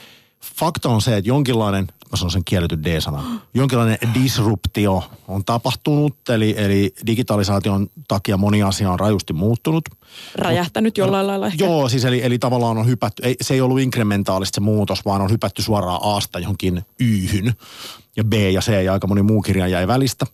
fakta 0.55 0.89
on 0.89 1.03
se, 1.03 1.17
että 1.17 1.29
jonkinlainen, 1.29 1.87
mä 2.11 2.17
sanon 2.17 2.31
sen 2.31 2.45
kielletty 2.45 2.83
D-sana, 2.83 3.41
jonkinlainen 3.55 3.99
disruptio 4.15 5.05
on 5.29 5.45
tapahtunut, 5.45 6.29
eli, 6.29 6.55
eli 6.59 6.95
digitalisaation 7.07 7.87
takia 8.09 8.37
moni 8.37 8.63
asia 8.63 8.91
on 8.91 9.01
rajusti 9.01 9.33
muuttunut. 9.33 9.85
Räjähtänyt 10.35 10.99
jollain 10.99 11.27
lailla 11.27 11.47
ehkä. 11.47 11.65
Joo, 11.65 11.89
siis 11.89 12.05
eli, 12.05 12.21
eli 12.25 12.39
tavallaan 12.39 12.79
on 12.79 12.87
hypätty, 12.87 13.23
ei, 13.23 13.37
se 13.41 13.55
ei 13.55 13.61
ollut 13.61 13.81
inkrementaalista 13.81 14.55
se 14.55 14.61
muutos, 14.61 15.05
vaan 15.05 15.23
on 15.23 15.31
hypätty 15.31 15.63
suoraan 15.63 16.01
Asta 16.03 16.39
johonkin 16.39 16.83
Yhyn, 17.01 17.55
ja 18.17 18.25
B 18.25 18.33
ja 18.33 18.61
C 18.61 18.85
ja 18.85 18.93
aika 18.93 19.07
moni 19.07 19.23
muu 19.23 19.43
kirja 19.43 19.69
jäi 19.69 19.87
välistä. 19.87 20.27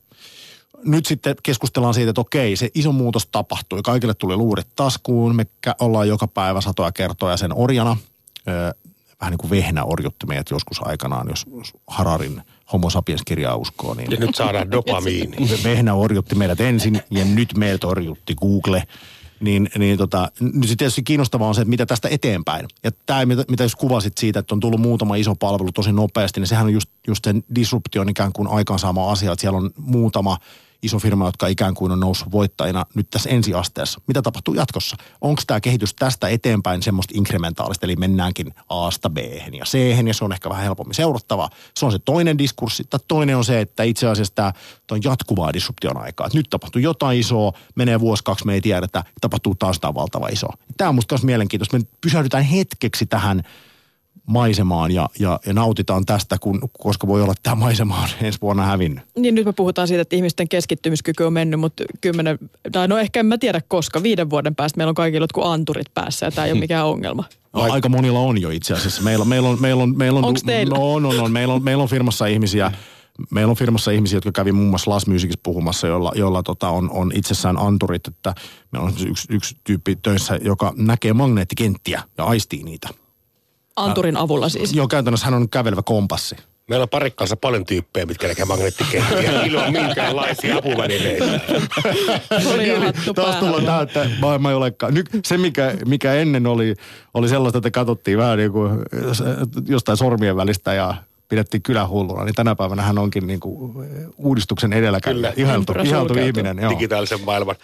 nyt 0.84 1.06
sitten 1.06 1.36
keskustellaan 1.42 1.94
siitä, 1.94 2.10
että 2.10 2.20
okei, 2.20 2.56
se 2.56 2.70
iso 2.74 2.92
muutos 2.92 3.26
tapahtui. 3.26 3.82
Kaikille 3.82 4.14
tuli 4.14 4.36
luurit 4.36 4.68
taskuun. 4.76 5.36
Me 5.36 5.46
ollaan 5.80 6.08
joka 6.08 6.28
päivä 6.28 6.60
satoja 6.60 6.92
kertoja 6.92 7.36
sen 7.36 7.54
orjana. 7.54 7.96
Vähän 9.22 9.30
niin 9.30 9.38
kuin 9.38 9.50
vehnä 9.50 9.84
orjutti 9.84 10.26
meidät 10.26 10.50
joskus 10.50 10.80
aikanaan, 10.86 11.28
jos 11.28 11.46
Hararin 11.86 12.42
homo 12.72 12.90
sapiens-kirjaa 12.90 13.56
uskoo. 13.56 13.94
Niin 13.94 14.10
ja 14.10 14.16
nyt 14.16 14.34
saadaan 14.34 14.70
dopamiini. 14.70 15.36
Vehnä 15.64 15.94
orjutti 15.94 16.34
meidät 16.34 16.60
ensin 16.60 17.02
ja 17.10 17.24
nyt 17.24 17.56
meiltä 17.56 17.86
orjutti 17.86 18.34
Google. 18.34 18.82
Niin, 19.40 19.68
niin 19.78 19.98
tota, 19.98 20.30
nyt 20.40 20.54
sitten 20.54 20.76
tietysti 20.76 21.02
kiinnostavaa 21.02 21.48
on 21.48 21.54
se, 21.54 21.60
että 21.60 21.70
mitä 21.70 21.86
tästä 21.86 22.08
eteenpäin. 22.08 22.66
Ja 22.84 22.90
tämä, 23.06 23.26
mitä, 23.26 23.44
mitä 23.48 23.62
jos 23.62 23.76
kuvasit 23.76 24.18
siitä, 24.18 24.38
että 24.38 24.54
on 24.54 24.60
tullut 24.60 24.80
muutama 24.80 25.16
iso 25.16 25.34
palvelu 25.34 25.72
tosi 25.72 25.92
nopeasti, 25.92 26.40
niin 26.40 26.48
sehän 26.48 26.66
on 26.66 26.72
just, 26.72 26.90
just 27.06 27.24
sen 27.24 27.44
disruption 27.54 28.08
ikään 28.08 28.32
kuin 28.32 28.48
aikaansaama 28.48 29.10
asia, 29.10 29.32
että 29.32 29.40
siellä 29.40 29.58
on 29.58 29.70
muutama– 29.76 30.36
iso 30.82 30.98
firma, 30.98 31.26
jotka 31.26 31.46
ikään 31.46 31.74
kuin 31.74 31.92
on 31.92 32.00
noussut 32.00 32.32
voittajina 32.32 32.86
nyt 32.94 33.10
tässä 33.10 33.30
ensiasteessa. 33.30 34.00
Mitä 34.06 34.22
tapahtuu 34.22 34.54
jatkossa? 34.54 34.96
Onko 35.20 35.42
tämä 35.46 35.60
kehitys 35.60 35.94
tästä 35.94 36.28
eteenpäin 36.28 36.82
semmoista 36.82 37.14
inkrementaalista, 37.16 37.86
eli 37.86 37.96
mennäänkin 37.96 38.54
A-sta 38.68 39.10
B 39.10 39.18
ja 39.52 39.64
C, 39.64 39.78
ja 40.06 40.14
se 40.14 40.24
on 40.24 40.32
ehkä 40.32 40.48
vähän 40.48 40.64
helpommin 40.64 40.94
seurattava. 40.94 41.50
Se 41.74 41.86
on 41.86 41.92
se 41.92 41.98
toinen 41.98 42.38
diskurssi. 42.38 42.84
Tai 42.84 43.00
toinen 43.08 43.36
on 43.36 43.44
se, 43.44 43.60
että 43.60 43.82
itse 43.82 44.06
asiassa 44.06 44.34
tämä 44.34 44.52
on 44.90 45.00
jatkuvaa 45.04 45.52
disruption 45.52 45.96
aikaa. 45.96 46.26
Että 46.26 46.38
nyt 46.38 46.50
tapahtuu 46.50 46.82
jotain 46.82 47.20
isoa, 47.20 47.52
menee 47.74 48.00
vuosi, 48.00 48.24
kaksi, 48.24 48.46
me 48.46 48.54
ei 48.54 48.60
tiedetä, 48.60 49.04
tapahtuu 49.20 49.54
taas 49.54 49.80
tämä 49.80 49.94
valtava 49.94 50.28
iso. 50.28 50.46
Tämä 50.76 50.88
on 50.88 50.94
musta 50.94 51.14
myös 51.14 51.24
mielenkiintoista. 51.24 51.78
Me 51.78 51.84
pysähdytään 52.00 52.44
hetkeksi 52.44 53.06
tähän 53.06 53.42
maisemaan 54.26 54.90
ja, 54.90 55.08
ja, 55.18 55.40
ja 55.46 55.52
nautitaan 55.52 56.06
tästä, 56.06 56.38
kun, 56.38 56.60
koska 56.78 57.06
voi 57.06 57.22
olla, 57.22 57.32
että 57.32 57.42
tämä 57.42 57.56
maisema 57.56 58.02
on 58.02 58.08
ensi 58.22 58.38
vuonna 58.42 58.62
hävinnyt. 58.62 59.04
Niin 59.16 59.34
nyt 59.34 59.46
me 59.46 59.52
puhutaan 59.52 59.88
siitä, 59.88 60.02
että 60.02 60.16
ihmisten 60.16 60.48
keskittymiskyky 60.48 61.24
on 61.24 61.32
mennyt, 61.32 61.60
mutta 61.60 61.84
kymmenen, 62.00 62.38
tai 62.72 62.88
no 62.88 62.98
ehkä 62.98 63.20
en 63.20 63.26
mä 63.26 63.38
tiedä 63.38 63.60
koska, 63.68 64.02
viiden 64.02 64.30
vuoden 64.30 64.54
päästä 64.54 64.76
meillä 64.76 64.90
on 64.90 64.94
kaikilla 64.94 65.24
jotkut 65.24 65.46
anturit 65.46 65.94
päässä 65.94 66.26
ja 66.26 66.30
tämä 66.30 66.44
ei 66.44 66.52
ole 66.52 66.60
mikään 66.60 66.86
ongelma. 66.86 67.24
No, 67.52 67.62
aika 67.62 67.88
monilla 67.88 68.18
on 68.18 68.40
jo 68.40 68.50
itse 68.50 68.74
asiassa. 68.74 69.02
Meillä, 69.02 69.24
meillä 69.24 69.48
on, 69.48 69.60
meillä 69.60 69.82
on, 69.82 69.96
meillä 69.98 70.18
on, 70.18 70.24
Onks 70.24 70.42
teillä? 70.42 70.78
No, 70.78 70.98
no, 70.98 71.12
no, 71.12 71.28
meillä 71.28 71.54
on, 71.54 71.64
meillä 71.64 71.82
on 71.82 71.88
firmassa 71.88 72.26
ihmisiä, 72.26 72.72
Meillä 73.30 73.50
on 73.50 73.56
firmassa 73.56 73.90
ihmisiä, 73.90 74.16
jotka 74.16 74.32
kävi 74.32 74.52
muun 74.52 74.68
muassa 74.68 74.90
Las 74.90 75.06
Musicissa 75.06 75.40
puhumassa, 75.42 75.86
jolla, 75.86 76.12
jolla 76.14 76.42
tota 76.42 76.68
on, 76.68 76.90
on 76.90 77.12
itsessään 77.14 77.58
anturit. 77.58 78.08
Että 78.08 78.34
meillä 78.72 78.86
on 78.86 78.94
yksi, 79.08 79.28
yksi 79.30 79.56
tyyppi 79.64 79.96
töissä, 79.96 80.38
joka 80.42 80.72
näkee 80.76 81.12
magneettikenttiä 81.12 82.02
ja 82.18 82.24
aistii 82.24 82.62
niitä. 82.62 82.88
Anturin 83.76 84.16
avulla 84.16 84.48
siis. 84.48 84.72
Joo, 84.72 84.88
käytännössä 84.88 85.26
hän 85.26 85.34
on 85.34 85.48
kävelevä 85.48 85.82
kompassi. 85.82 86.36
Meillä 86.68 86.82
on 86.82 86.88
parikkaansa 86.88 87.36
paljon 87.36 87.66
tyyppejä, 87.66 88.06
mitkä 88.06 88.28
näkee 88.28 88.44
magneettikenttiä 88.44 89.42
ilman 89.46 89.72
minkäänlaisia 89.72 90.56
apuvälineitä. 90.56 91.40
Hattu 92.84 93.14
Taas 93.14 93.36
tullaan 93.36 93.64
tähän, 93.64 93.82
että 93.82 94.10
maailma 94.20 94.50
ei 94.50 94.56
olekaan. 94.56 94.94
Nyt 94.94 95.08
se, 95.24 95.38
mikä, 95.38 95.74
mikä 95.86 96.14
ennen 96.14 96.46
oli, 96.46 96.74
oli 97.14 97.28
sellaista, 97.28 97.58
että 97.58 97.70
katsottiin 97.70 98.18
vähän 98.18 98.38
niin 98.38 98.52
kuin 98.52 98.70
jostain 99.68 99.98
sormien 99.98 100.36
välistä 100.36 100.74
ja 100.74 100.94
pidettiin 101.28 101.62
kylähulluna, 101.62 102.24
niin 102.24 102.34
tänä 102.34 102.54
päivänä 102.54 102.82
hän 102.82 102.98
onkin 102.98 103.26
niin 103.26 103.40
kuin 103.40 103.72
uudistuksen 104.16 104.72
edelläkävijä. 104.72 105.14
Kyllä. 105.14 105.32
Ihailtu, 105.36 105.72
ihailtu 105.84 106.14
ihminen. 106.14 106.58
Joo. 106.58 106.70
digitaalisen 106.70 107.20
maailman. 107.20 107.56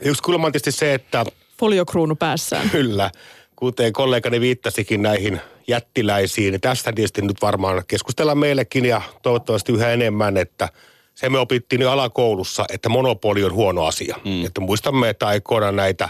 Yksi 0.00 0.22
kulma 0.22 0.46
on 0.46 0.52
tietysti 0.52 0.72
se, 0.72 0.94
että 0.94 1.24
Foliokruunu 1.58 2.16
päässään. 2.16 2.70
kyllä, 2.70 3.10
kuten 3.56 3.92
kollegani 3.92 4.40
viittasikin 4.40 5.02
näihin 5.02 5.40
jättiläisiin, 5.68 6.52
niin 6.52 6.60
tästä 6.60 6.92
tietysti 6.92 7.22
nyt 7.22 7.42
varmaan 7.42 7.82
keskustellaan 7.88 8.38
meillekin 8.38 8.84
ja 8.84 9.02
toivottavasti 9.22 9.72
yhä 9.72 9.92
enemmän, 9.92 10.36
että 10.36 10.68
se 11.14 11.28
me 11.28 11.38
opittiin 11.38 11.82
jo 11.82 11.90
alakoulussa, 11.90 12.64
että 12.72 12.88
monopoli 12.88 13.44
on 13.44 13.52
huono 13.52 13.84
asia. 13.84 14.16
Mm. 14.24 14.46
Että 14.46 14.60
muistamme, 14.60 15.08
että 15.08 15.26
aikoinaan 15.26 15.76
näitä 15.76 16.08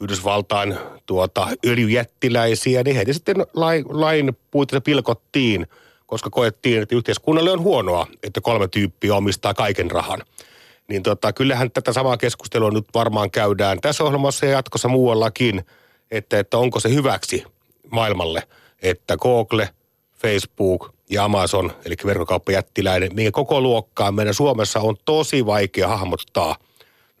Yhdysvaltain 0.00 0.78
tuota, 1.06 1.48
öljyjättiläisiä, 1.66 2.82
niin 2.82 2.96
heitä 2.96 3.12
sitten 3.12 3.36
lain, 3.54 3.84
lain 3.88 4.36
puitteissa 4.50 4.80
pilkottiin, 4.80 5.66
koska 6.06 6.30
koettiin, 6.30 6.82
että 6.82 6.96
yhteiskunnalle 6.96 7.50
on 7.50 7.60
huonoa, 7.60 8.06
että 8.22 8.40
kolme 8.40 8.68
tyyppiä 8.68 9.14
omistaa 9.14 9.54
kaiken 9.54 9.90
rahan. 9.90 10.22
Niin 10.88 11.02
tota, 11.02 11.32
kyllähän 11.32 11.70
tätä 11.70 11.92
samaa 11.92 12.16
keskustelua 12.16 12.70
nyt 12.70 12.84
varmaan 12.94 13.30
käydään 13.30 13.80
tässä 13.80 14.04
ohjelmassa 14.04 14.46
ja 14.46 14.52
jatkossa 14.52 14.88
muuallakin, 14.88 15.64
että, 16.10 16.38
että 16.38 16.58
onko 16.58 16.80
se 16.80 16.94
hyväksi 16.94 17.44
maailmalle, 17.90 18.42
että 18.82 19.16
Google, 19.16 19.68
Facebook 20.16 20.94
ja 21.10 21.24
Amazon, 21.24 21.72
eli 21.84 21.94
verkkokauppajättiläinen, 22.06 23.14
minkä 23.14 23.30
koko 23.30 23.60
luokkaan 23.60 24.14
meidän 24.14 24.34
Suomessa 24.34 24.80
on 24.80 24.96
tosi 25.04 25.46
vaikea 25.46 25.88
hahmottaa. 25.88 26.56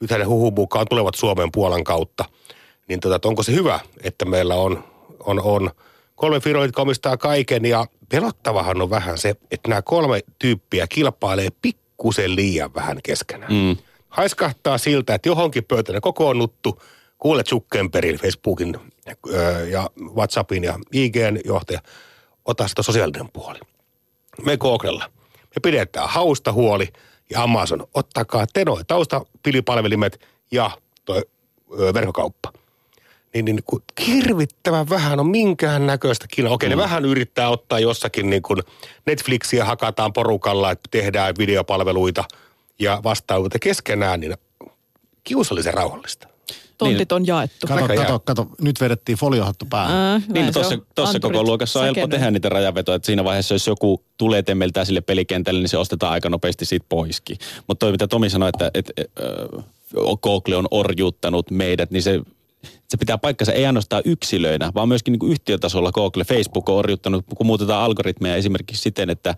Nythän 0.00 0.20
ne 0.20 0.26
huhun 0.26 0.52
mukaan 0.54 0.86
tulevat 0.90 1.14
Suomen 1.14 1.52
Puolan 1.52 1.84
kautta. 1.84 2.24
Niin 2.88 3.00
tota, 3.00 3.16
että 3.16 3.28
onko 3.28 3.42
se 3.42 3.52
hyvä, 3.52 3.80
että 4.02 4.24
meillä 4.24 4.54
on, 4.54 4.84
on, 5.20 5.40
on 5.40 5.70
kolme 6.14 6.40
firmaa, 6.40 6.64
jotka 6.64 6.82
omistaa 6.82 7.16
kaiken 7.16 7.64
ja 7.64 7.86
pelottavahan 8.08 8.82
on 8.82 8.90
vähän 8.90 9.18
se, 9.18 9.36
että 9.50 9.68
nämä 9.68 9.82
kolme 9.82 10.20
tyyppiä 10.38 10.86
kilpailee 10.86 11.48
pikkusen 11.62 12.36
liian 12.36 12.74
vähän 12.74 12.98
keskenään. 13.02 13.52
Mm. 13.52 13.76
Haiskahtaa 14.08 14.78
siltä, 14.78 15.14
että 15.14 15.28
johonkin 15.28 15.64
pöytään 15.64 16.00
kokoonnuttu, 16.00 16.82
kuulet 17.18 17.46
Zuckerbergin, 17.46 18.16
Facebookin 18.16 18.78
öö, 19.28 19.66
ja 19.68 19.90
WhatsAppin 20.14 20.64
ja 20.64 20.78
IGn 20.92 21.38
johtaja, 21.44 21.80
ota 22.44 22.68
sitä 22.68 22.82
sosiaalinen 22.82 23.28
puoli. 23.32 23.58
Me 24.44 24.56
Googlella. 24.56 25.10
Me 25.34 25.60
pidetään 25.62 26.08
hausta 26.08 26.52
huoli 26.52 26.88
ja 27.30 27.42
Amazon, 27.42 27.86
ottakaa 27.94 28.46
te 28.52 28.64
noi 28.64 28.84
taustapilipalvelimet 28.84 30.20
ja 30.50 30.70
toi 31.04 31.22
öö, 31.78 31.94
verkkokauppa 31.94 32.52
niin, 33.42 33.44
niin 33.44 33.64
kun 33.64 33.82
hirvittävän 34.06 34.88
vähän 34.88 35.20
on 35.20 35.26
minkään 35.26 35.86
näköistä 35.86 36.26
kiinaa. 36.30 36.52
Okei, 36.52 36.68
mm. 36.68 36.70
ne 36.70 36.82
vähän 36.82 37.04
yrittää 37.04 37.48
ottaa 37.48 37.78
jossakin 37.78 38.30
niin 38.30 38.42
kuin 38.42 38.58
Netflixiä 39.06 39.64
hakataan 39.64 40.12
porukalla, 40.12 40.70
että 40.70 40.88
tehdään 40.90 41.34
videopalveluita 41.38 42.24
ja 42.78 43.00
vastaavuutta 43.04 43.58
keskenään, 43.58 44.20
niin 44.20 44.34
kiusallisen 45.24 45.74
rauhallista. 45.74 46.28
Tontit 46.78 47.12
on 47.12 47.26
jaettu. 47.26 47.66
Kato, 47.66 47.80
Näköjään. 47.80 48.06
kato, 48.06 48.18
kato, 48.18 48.46
nyt 48.60 48.80
vedettiin 48.80 49.18
foliohattu 49.18 49.66
päähän. 49.70 49.96
Ää, 49.96 50.20
Niin, 50.28 50.46
no 50.46 50.52
tuossa, 50.52 50.78
tuossa 50.94 51.20
koko 51.20 51.42
luokassa 51.42 51.78
on 51.78 51.84
helppo 51.84 52.00
säkenee. 52.00 52.18
tehdä 52.18 52.30
niitä 52.30 52.48
rajavetoja, 52.48 52.96
että 52.96 53.06
siinä 53.06 53.24
vaiheessa, 53.24 53.54
jos 53.54 53.66
joku 53.66 54.02
tulee 54.18 54.42
temmeltää 54.42 54.84
sille 54.84 55.00
pelikentälle, 55.00 55.60
niin 55.60 55.68
se 55.68 55.78
ostetaan 55.78 56.12
aika 56.12 56.28
nopeasti 56.28 56.64
siitä 56.64 56.86
poiskin. 56.88 57.36
Mutta 57.66 57.86
toi, 57.86 57.92
mitä 57.92 58.08
Tomi 58.08 58.30
sanoi, 58.30 58.48
että, 58.48 58.70
että 58.74 58.92
äh, 59.20 59.64
Google 60.22 60.56
on 60.56 60.68
orjuuttanut 60.70 61.50
meidät, 61.50 61.90
niin 61.90 62.02
se, 62.02 62.20
se 62.88 62.96
pitää 62.96 63.18
paikkansa 63.18 63.52
ei 63.52 63.66
ainoastaan 63.66 64.02
yksilöinä, 64.04 64.72
vaan 64.74 64.88
myöskin 64.88 65.12
niin 65.12 65.18
kuin 65.18 65.32
yhtiötasolla 65.32 65.92
Google, 65.92 66.24
Facebook 66.24 66.68
on 66.68 66.76
orjuuttanut, 66.76 67.24
kun 67.36 67.46
muutetaan 67.46 67.82
algoritmeja 67.82 68.36
esimerkiksi 68.36 68.82
siten, 68.82 69.10
että 69.10 69.34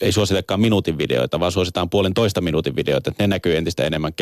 ei 0.00 0.12
suositakaan 0.12 0.60
minuutin 0.60 0.98
videoita, 0.98 1.40
vaan 1.40 1.52
suositaan 1.52 1.90
puolentoista 1.90 2.40
minuutin 2.40 2.76
videoita, 2.76 3.10
että 3.10 3.22
ne 3.22 3.26
näkyy 3.26 3.56
entistä 3.56 3.84
enemmän 3.84 4.12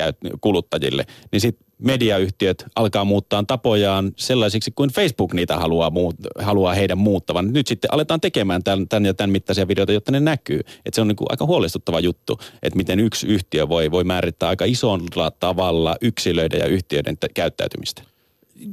kuluttajille. 0.40 1.06
Niin 1.32 1.40
sitten 1.40 1.68
mediayhtiöt 1.78 2.64
alkaa 2.76 3.04
muuttaa 3.04 3.44
tapojaan 3.46 4.12
sellaisiksi 4.16 4.70
kuin 4.70 4.90
Facebook 4.90 5.34
niitä 5.34 5.56
haluaa, 5.56 5.90
muut, 5.90 6.16
haluaa 6.38 6.74
heidän 6.74 6.98
muuttavan. 6.98 7.52
Nyt 7.52 7.66
sitten 7.66 7.94
aletaan 7.94 8.20
tekemään 8.20 8.64
tämän, 8.64 8.88
tämän 8.88 9.06
ja 9.06 9.14
tämän 9.14 9.30
mittaisia 9.30 9.68
videoita, 9.68 9.92
jotta 9.92 10.12
ne 10.12 10.20
näkyy. 10.20 10.60
Et 10.86 10.94
se 10.94 11.00
on 11.00 11.08
niin 11.08 11.16
kuin 11.16 11.28
aika 11.30 11.46
huolestuttava 11.46 12.00
juttu, 12.00 12.40
että 12.62 12.76
miten 12.76 13.00
yksi 13.00 13.26
yhtiö 13.26 13.68
voi, 13.68 13.90
voi 13.90 14.04
määrittää 14.04 14.48
aika 14.48 14.64
isolla 14.64 15.30
tavalla 15.30 15.96
yksilöiden 16.00 16.60
ja 16.60 16.66
yhtiöiden 16.66 17.16
t- 17.16 17.32
käyttäytymistä. 17.34 18.02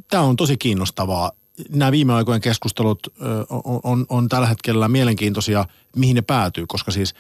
Tämä 0.10 0.24
on 0.24 0.36
tosi 0.36 0.58
kiinnostavaa. 0.58 1.32
Nämä 1.70 1.92
viime 1.92 2.14
aikojen 2.14 2.42
keskustelut 2.42 3.08
on, 3.50 3.80
on, 3.84 4.06
on 4.10 4.30
tällä 4.30 4.48
hetkellä 4.48 4.88
mielenkiintoisia, 4.88 5.66
mihin 5.96 6.16
ne 6.16 6.22
päätyy, 6.22 6.66
koska 6.68 6.92
siis 6.92 7.14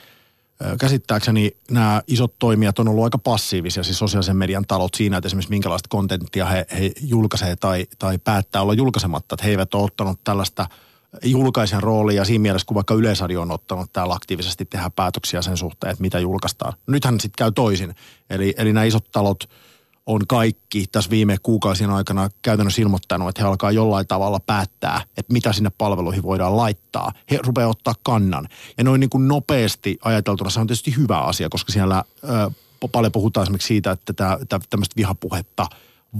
käsittääkseni 0.79 1.51
nämä 1.72 2.01
isot 2.07 2.39
toimijat 2.39 2.79
on 2.79 2.88
ollut 2.88 3.03
aika 3.03 3.17
passiivisia, 3.17 3.84
siis 3.84 4.00
sosiaalisen 4.00 4.38
median 4.38 4.65
talot 4.67 4.93
siinä, 4.93 5.17
että 5.17 5.27
esimerkiksi 5.27 5.50
minkälaista 5.50 5.89
kontenttia 5.89 6.45
he, 6.45 6.65
he 6.79 6.91
julkaisee 7.01 7.55
tai, 7.55 7.86
tai 8.00 8.17
päättää 8.17 8.62
olla 8.62 8.74
julkaisematta, 8.74 9.36
että 9.36 9.45
he 9.45 9.51
eivät 9.51 9.74
ole 9.74 9.84
ottanut 9.84 10.24
tällaista 10.24 10.67
julkaisen 11.24 11.84
roolia 11.84 12.25
siinä 12.25 12.41
mielessä, 12.41 12.65
kun 12.65 12.75
vaikka 12.75 12.93
Yleisradio 12.93 13.41
on 13.41 13.51
ottanut 13.51 13.93
täällä 13.93 14.13
aktiivisesti 14.13 14.65
tehdä 14.65 14.89
päätöksiä 14.89 15.41
sen 15.41 15.57
suhteen, 15.57 15.91
että 15.91 16.01
mitä 16.01 16.19
julkaistaan. 16.19 16.74
Nythän 16.88 17.19
sitten 17.19 17.38
käy 17.38 17.51
toisin. 17.51 17.95
Eli, 18.29 18.53
eli 18.57 18.74
nämä 18.74 18.84
isot 18.84 19.12
talot 19.12 19.50
on 20.05 20.27
kaikki 20.27 20.85
tässä 20.91 21.09
viime 21.09 21.38
kuukausien 21.43 21.89
aikana 21.89 22.29
käytännössä 22.41 22.81
ilmoittanut, 22.81 23.29
että 23.29 23.41
he 23.41 23.47
alkaa 23.47 23.71
jollain 23.71 24.07
tavalla 24.07 24.39
päättää, 24.39 25.01
että 25.17 25.33
mitä 25.33 25.53
sinne 25.53 25.71
palveluihin 25.77 26.24
voidaan 26.24 26.57
laittaa. 26.57 27.12
He 27.31 27.39
rupeaa 27.43 27.69
ottaa 27.69 27.95
kannan. 28.03 28.47
Ja 28.77 28.83
noin 28.83 29.00
niin 29.00 29.09
kuin 29.09 29.27
nopeasti 29.27 29.97
ajateltuna 30.01 30.50
se 30.50 30.59
on 30.59 30.67
tietysti 30.67 30.95
hyvä 30.97 31.19
asia, 31.19 31.50
koska 31.50 31.71
siellä 31.71 32.03
ö, 32.24 32.51
paljon 32.91 33.12
puhutaan 33.12 33.43
esimerkiksi 33.43 33.67
siitä, 33.67 33.91
että 33.91 34.13
tämä, 34.13 34.38
tämmöistä 34.69 34.95
vihapuhetta, 34.95 35.67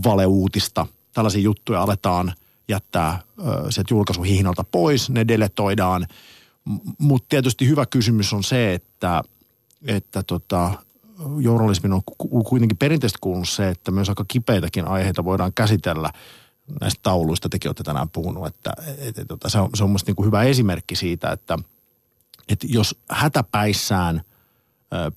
valeuutista, 0.03 0.87
tällaisia 1.13 1.41
juttuja 1.41 1.81
aletaan 1.81 2.33
jättää 2.67 3.19
ö, 3.39 3.71
sieltä 3.71 3.93
julkaisuhihnalta 3.93 4.63
pois, 4.63 5.09
ne 5.09 5.27
deletoidaan. 5.27 6.07
Mutta 6.97 7.25
tietysti 7.29 7.67
hyvä 7.67 7.85
kysymys 7.85 8.33
on 8.33 8.43
se, 8.43 8.73
että, 8.73 9.23
että 9.87 10.23
tota, 10.23 10.84
journalismin 11.39 11.93
on 11.93 12.01
kuitenkin 12.45 12.77
perinteisesti 12.77 13.17
kuulunut 13.22 13.50
se, 13.50 13.69
että 13.69 13.91
myös 13.91 14.10
aika 14.10 14.25
kipeitäkin 14.27 14.88
aiheita 14.88 15.25
voidaan 15.25 15.53
käsitellä 15.53 16.10
näistä 16.81 17.00
tauluista. 17.03 17.50
Tekin 17.50 17.69
olette 17.69 17.84
tänään 17.84 18.10
puhunut, 18.10 18.48
että 18.48 18.74
et, 18.98 19.19
et, 19.19 19.27
se 19.48 19.60
on, 19.60 19.69
se 19.74 19.84
on 19.84 19.89
musta 19.89 20.10
niin 20.10 20.15
kuin 20.15 20.25
hyvä 20.25 20.43
esimerkki 20.43 20.95
siitä, 20.95 21.31
että 21.31 21.60
et 22.50 22.60
jos 22.63 23.00
hätäpäissään 23.10 24.22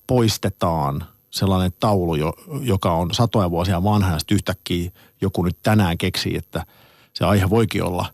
poistetaan 0.07 1.05
sellainen 1.31 1.73
taulu, 1.81 2.15
jo, 2.15 2.33
joka 2.61 2.93
on 2.93 3.15
satoja 3.15 3.51
vuosia 3.51 3.85
vanha 3.85 4.11
ja 4.13 4.19
yhtäkkiä 4.31 4.91
joku 5.21 5.43
nyt 5.43 5.57
tänään 5.63 5.99
keksii, 5.99 6.37
että 6.37 6.67
se 7.13 7.25
aihe 7.25 7.51
voikin 7.51 7.85
olla 7.85 8.07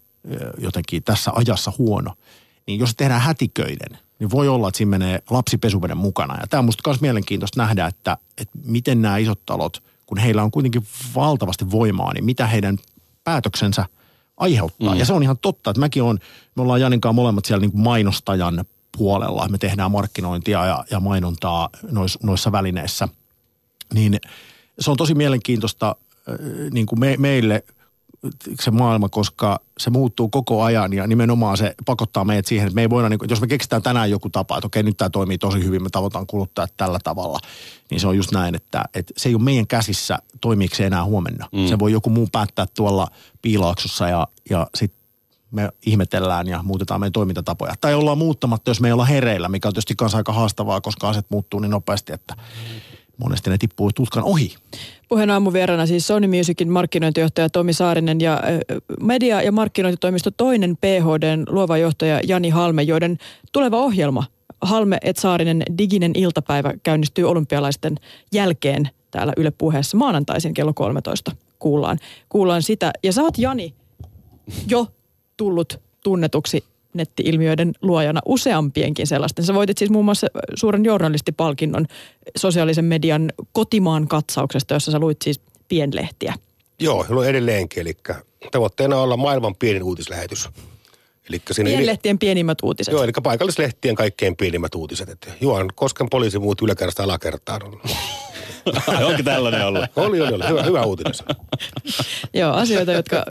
jotenkin 0.58 1.02
tässä 1.02 1.32
ajassa 1.34 1.72
huono. 1.78 2.14
Niin 2.66 2.80
jos 2.80 2.94
tehdään 2.94 3.20
hätiköiden, 3.20 3.98
niin 4.24 4.30
voi 4.30 4.48
olla, 4.48 4.68
että 4.68 4.78
siinä 4.78 4.90
menee 4.90 5.22
lapsi 5.30 5.58
pesuveden 5.58 5.96
mukana. 5.96 6.40
Ja 6.40 6.46
tämä 6.46 6.58
on 6.58 6.64
musta 6.64 6.90
myös 6.90 7.00
mielenkiintoista 7.00 7.62
nähdä, 7.62 7.86
että, 7.86 8.16
että 8.38 8.58
miten 8.64 9.02
nämä 9.02 9.16
isot 9.16 9.40
talot, 9.46 9.82
kun 10.06 10.18
heillä 10.18 10.42
on 10.42 10.50
kuitenkin 10.50 10.86
valtavasti 11.14 11.70
voimaa, 11.70 12.12
niin 12.14 12.24
mitä 12.24 12.46
heidän 12.46 12.78
päätöksensä 13.24 13.86
aiheuttaa. 14.36 14.94
Mm. 14.94 14.98
Ja 14.98 15.06
se 15.06 15.12
on 15.12 15.22
ihan 15.22 15.38
totta, 15.38 15.70
että 15.70 15.80
mäkin 15.80 16.02
on, 16.02 16.18
me 16.56 16.62
ollaan 16.62 16.80
Janinkaan 16.80 17.14
molemmat 17.14 17.44
siellä 17.44 17.60
niin 17.60 17.72
kuin 17.72 17.82
mainostajan 17.82 18.64
puolella, 18.98 19.48
me 19.48 19.58
tehdään 19.58 19.90
markkinointia 19.90 20.66
ja, 20.66 20.84
ja 20.90 21.00
mainontaa 21.00 21.68
nois, 21.90 22.18
noissa 22.22 22.52
välineissä. 22.52 23.08
Niin 23.94 24.20
se 24.78 24.90
on 24.90 24.96
tosi 24.96 25.14
mielenkiintoista 25.14 25.96
niin 26.70 26.86
kuin 26.86 27.00
me, 27.00 27.16
meille 27.18 27.64
se 28.60 28.70
maailma, 28.70 29.08
koska 29.08 29.60
se 29.78 29.90
muuttuu 29.90 30.28
koko 30.28 30.62
ajan 30.62 30.92
ja 30.92 31.06
nimenomaan 31.06 31.56
se 31.56 31.74
pakottaa 31.86 32.24
meidät 32.24 32.46
siihen, 32.46 32.66
että 32.66 32.74
me 32.74 32.80
ei 32.80 32.90
voida, 32.90 33.08
niin, 33.08 33.18
jos 33.28 33.40
me 33.40 33.46
keksitään 33.46 33.82
tänään 33.82 34.10
joku 34.10 34.30
tapa, 34.30 34.56
että 34.56 34.66
okei 34.66 34.82
nyt 34.82 34.96
tämä 34.96 35.10
toimii 35.10 35.38
tosi 35.38 35.64
hyvin, 35.64 35.82
me 35.82 35.90
tavoitaan 35.90 36.26
kuluttaa 36.26 36.66
tällä 36.76 36.98
tavalla, 37.04 37.38
niin 37.90 38.00
se 38.00 38.06
on 38.06 38.16
just 38.16 38.32
näin, 38.32 38.54
että, 38.54 38.84
että 38.94 39.14
se 39.16 39.28
ei 39.28 39.34
ole 39.34 39.42
meidän 39.42 39.66
käsissä, 39.66 40.18
toimiiko 40.40 40.74
se 40.74 40.86
enää 40.86 41.04
huomenna. 41.04 41.48
Mm. 41.52 41.66
Se 41.66 41.78
voi 41.78 41.92
joku 41.92 42.10
muu 42.10 42.28
päättää 42.32 42.66
tuolla 42.74 43.08
piilaaksossa 43.42 44.08
ja, 44.08 44.28
ja 44.50 44.66
sitten 44.74 45.04
me 45.50 45.68
ihmetellään 45.86 46.48
ja 46.48 46.62
muutetaan 46.62 47.00
meidän 47.00 47.12
toimintatapoja. 47.12 47.74
Tai 47.80 47.94
ollaan 47.94 48.18
muuttamatta, 48.18 48.70
jos 48.70 48.80
me 48.80 48.88
ei 48.88 48.92
olla 48.92 49.04
hereillä, 49.04 49.48
mikä 49.48 49.68
on 49.68 49.74
tietysti 49.74 49.96
kanssa 49.96 50.18
aika 50.18 50.32
haastavaa, 50.32 50.80
koska 50.80 51.08
aset 51.08 51.26
muuttuu 51.28 51.60
niin 51.60 51.70
nopeasti, 51.70 52.12
että 52.12 52.36
monesti 53.18 53.50
ne 53.50 53.58
tippuu 53.58 53.90
tutkan 53.92 54.24
ohi. 54.24 54.54
Puheen 55.08 55.30
aamuvieraana 55.30 55.86
siis 55.86 56.06
Sony 56.06 56.26
Musicin 56.26 56.72
markkinointijohtaja 56.72 57.50
Tomi 57.50 57.72
Saarinen 57.72 58.20
ja 58.20 58.42
media- 59.00 59.42
ja 59.42 59.52
markkinointitoimisto 59.52 60.30
toinen 60.30 60.76
PHDn 60.76 61.44
luova 61.48 61.78
johtaja 61.78 62.20
Jani 62.26 62.50
Halme, 62.50 62.82
joiden 62.82 63.18
tuleva 63.52 63.78
ohjelma 63.78 64.24
Halme 64.60 64.98
et 65.02 65.16
Saarinen 65.16 65.62
diginen 65.78 66.12
iltapäivä 66.14 66.74
käynnistyy 66.82 67.24
olympialaisten 67.24 67.96
jälkeen 68.32 68.88
täällä 69.10 69.32
Yle 69.36 69.50
puheessa 69.50 69.96
maanantaisin 69.96 70.54
kello 70.54 70.72
13 70.72 71.32
kuullaan, 71.58 71.98
kuullaan 72.28 72.62
sitä. 72.62 72.92
Ja 73.02 73.12
sä 73.12 73.22
oot 73.22 73.38
Jani 73.38 73.74
jo 74.68 74.86
tullut 75.36 75.80
tunnetuksi 76.04 76.64
netti-ilmiöiden 76.94 77.72
luojana 77.82 78.20
useampienkin 78.26 79.06
sellaisten. 79.06 79.44
Sä 79.44 79.54
voitit 79.54 79.78
siis 79.78 79.90
muun 79.90 80.04
muassa 80.04 80.26
suuren 80.54 80.84
journalistipalkinnon 80.84 81.86
sosiaalisen 82.36 82.84
median 82.84 83.32
kotimaan 83.52 84.08
katsauksesta, 84.08 84.74
jossa 84.74 84.92
sä 84.92 84.98
luit 84.98 85.22
siis 85.22 85.40
pienlehtiä. 85.68 86.34
Joo, 86.80 87.06
on 87.10 87.26
edelleenkin. 87.26 87.80
Eli 87.80 87.96
tavoitteena 88.50 88.96
olla 88.96 89.16
maailman 89.16 89.54
pienin 89.54 89.82
uutislähetys. 89.82 90.48
Elikkä 91.28 91.54
siinä 91.54 91.70
Pienlehtien 91.70 92.18
pienimmät 92.18 92.58
uutiset. 92.62 92.92
Joo, 92.92 93.04
eli 93.04 93.12
paikallislehtien 93.22 93.94
kaikkein 93.94 94.36
pienimmät 94.36 94.74
uutiset. 94.74 95.08
Että 95.08 95.32
Juan 95.40 95.68
Kosken 95.74 96.10
poliisi 96.10 96.38
muut 96.38 96.62
yläkerrasta 96.62 97.02
alakertaan. 97.02 97.60
Onko 99.06 99.22
tällainen 99.24 99.66
ollut? 99.66 99.84
oli, 99.96 100.20
oli, 100.20 100.34
oli. 100.34 100.48
Hyvä, 100.48 100.62
hyvä 100.62 100.82
uutinen. 100.82 101.14
Joo, 102.34 102.52
asioita, 102.52 102.92
jotka, 102.92 103.24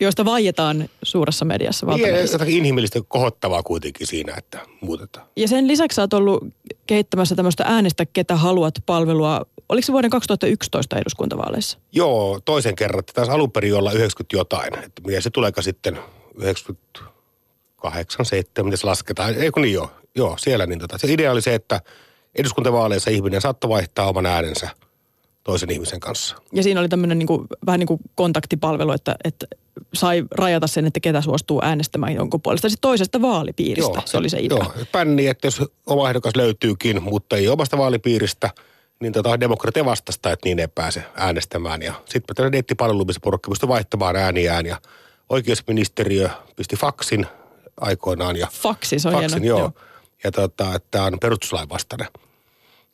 joista 0.00 0.24
vaietaan 0.24 0.88
suuressa 1.02 1.44
mediassa. 1.44 1.86
Niin, 1.86 2.30
jotakin 2.32 2.56
inhimillistä 2.56 3.00
kohottavaa 3.08 3.62
kuitenkin 3.62 4.06
siinä, 4.06 4.34
että 4.38 4.58
muutetaan. 4.80 5.26
Ja 5.36 5.48
sen 5.48 5.68
lisäksi 5.68 5.96
sä 5.96 6.02
oot 6.02 6.12
ollut 6.12 6.44
kehittämässä 6.86 7.34
tämmöistä 7.34 7.64
äänestä 7.66 8.06
ketä 8.06 8.36
haluat 8.36 8.74
palvelua. 8.86 9.40
Oliko 9.68 9.86
se 9.86 9.92
vuoden 9.92 10.10
2011 10.10 10.98
eduskuntavaaleissa? 10.98 11.78
Joo, 11.92 12.40
toisen 12.44 12.76
kerran. 12.76 13.02
Taisi 13.14 13.32
alun 13.32 13.52
perin 13.52 13.74
olla 13.74 13.92
90 13.92 14.36
jotain. 14.36 14.78
Että 14.78 15.02
se 15.20 15.30
tuleeka 15.30 15.62
sitten 15.62 15.98
98, 16.34 18.26
7, 18.26 18.66
miten 18.66 18.78
se 18.78 18.86
lasketaan. 18.86 19.34
Ei 19.34 19.50
kun 19.50 19.62
niin 19.62 19.74
joo, 19.74 19.90
joo 20.14 20.36
siellä. 20.38 20.66
Niin 20.66 20.78
tota. 20.78 20.98
Se 20.98 21.12
idea 21.12 21.32
oli 21.32 21.42
se, 21.42 21.54
että 21.54 21.80
eduskuntavaaleissa 22.34 23.10
ihminen 23.10 23.40
saattoi 23.40 23.70
vaihtaa 23.70 24.08
oman 24.08 24.26
äänensä 24.26 24.68
toisen 25.44 25.70
ihmisen 25.70 26.00
kanssa. 26.00 26.36
Ja 26.52 26.62
siinä 26.62 26.80
oli 26.80 26.88
tämmöinen 26.88 27.18
niin 27.18 27.26
kuin, 27.26 27.46
vähän 27.66 27.78
niin 27.78 27.86
kuin 27.86 28.00
kontaktipalvelu, 28.14 28.92
että, 28.92 29.16
että 29.24 29.46
sai 29.94 30.24
rajata 30.30 30.66
sen, 30.66 30.86
että 30.86 31.00
ketä 31.00 31.20
suostuu 31.20 31.60
äänestämään 31.64 32.14
jonkun 32.14 32.42
puolesta. 32.42 32.68
Sitten 32.68 32.88
toisesta 32.88 33.22
vaalipiiristä, 33.22 33.98
joo, 33.98 34.02
se 34.04 34.16
oli 34.16 34.28
se 34.28 34.38
idea. 34.40 34.58
Joo, 34.58 34.72
pänni, 34.92 35.26
että 35.26 35.46
jos 35.46 35.62
oma 35.86 36.08
ehdokas 36.08 36.36
löytyykin, 36.36 37.02
mutta 37.02 37.36
ei 37.36 37.48
omasta 37.48 37.78
vaalipiiristä, 37.78 38.50
niin 39.00 39.12
tota 39.12 39.40
demokratia 39.40 39.84
vastasta, 39.84 40.32
että 40.32 40.48
niin 40.48 40.58
ei 40.58 40.68
pääse 40.68 41.04
äänestämään. 41.14 41.82
Ja 41.82 41.94
sitten 42.04 42.36
tämmöinen 42.36 42.58
nettipalvelu, 42.58 43.04
missä 43.04 43.20
porukka 43.24 43.50
pystyi 43.50 43.68
vaihtamaan 43.68 44.16
ääniään 44.16 44.66
ja 44.66 44.80
oikeusministeriö 45.28 46.28
pisti 46.56 46.76
faksin 46.76 47.26
aikoinaan. 47.80 48.36
Ja 48.36 48.48
Faksi, 48.52 48.98
se 48.98 49.08
on 49.08 49.14
faksin, 49.14 49.42
hieno. 49.42 49.58
joo. 49.58 49.58
joo 49.58 49.72
ja 50.24 50.32
tota, 50.32 50.74
että 50.74 50.88
tämä 50.90 51.04
on 51.04 51.18
perustuslain 51.20 51.68
vastainen. 51.68 52.08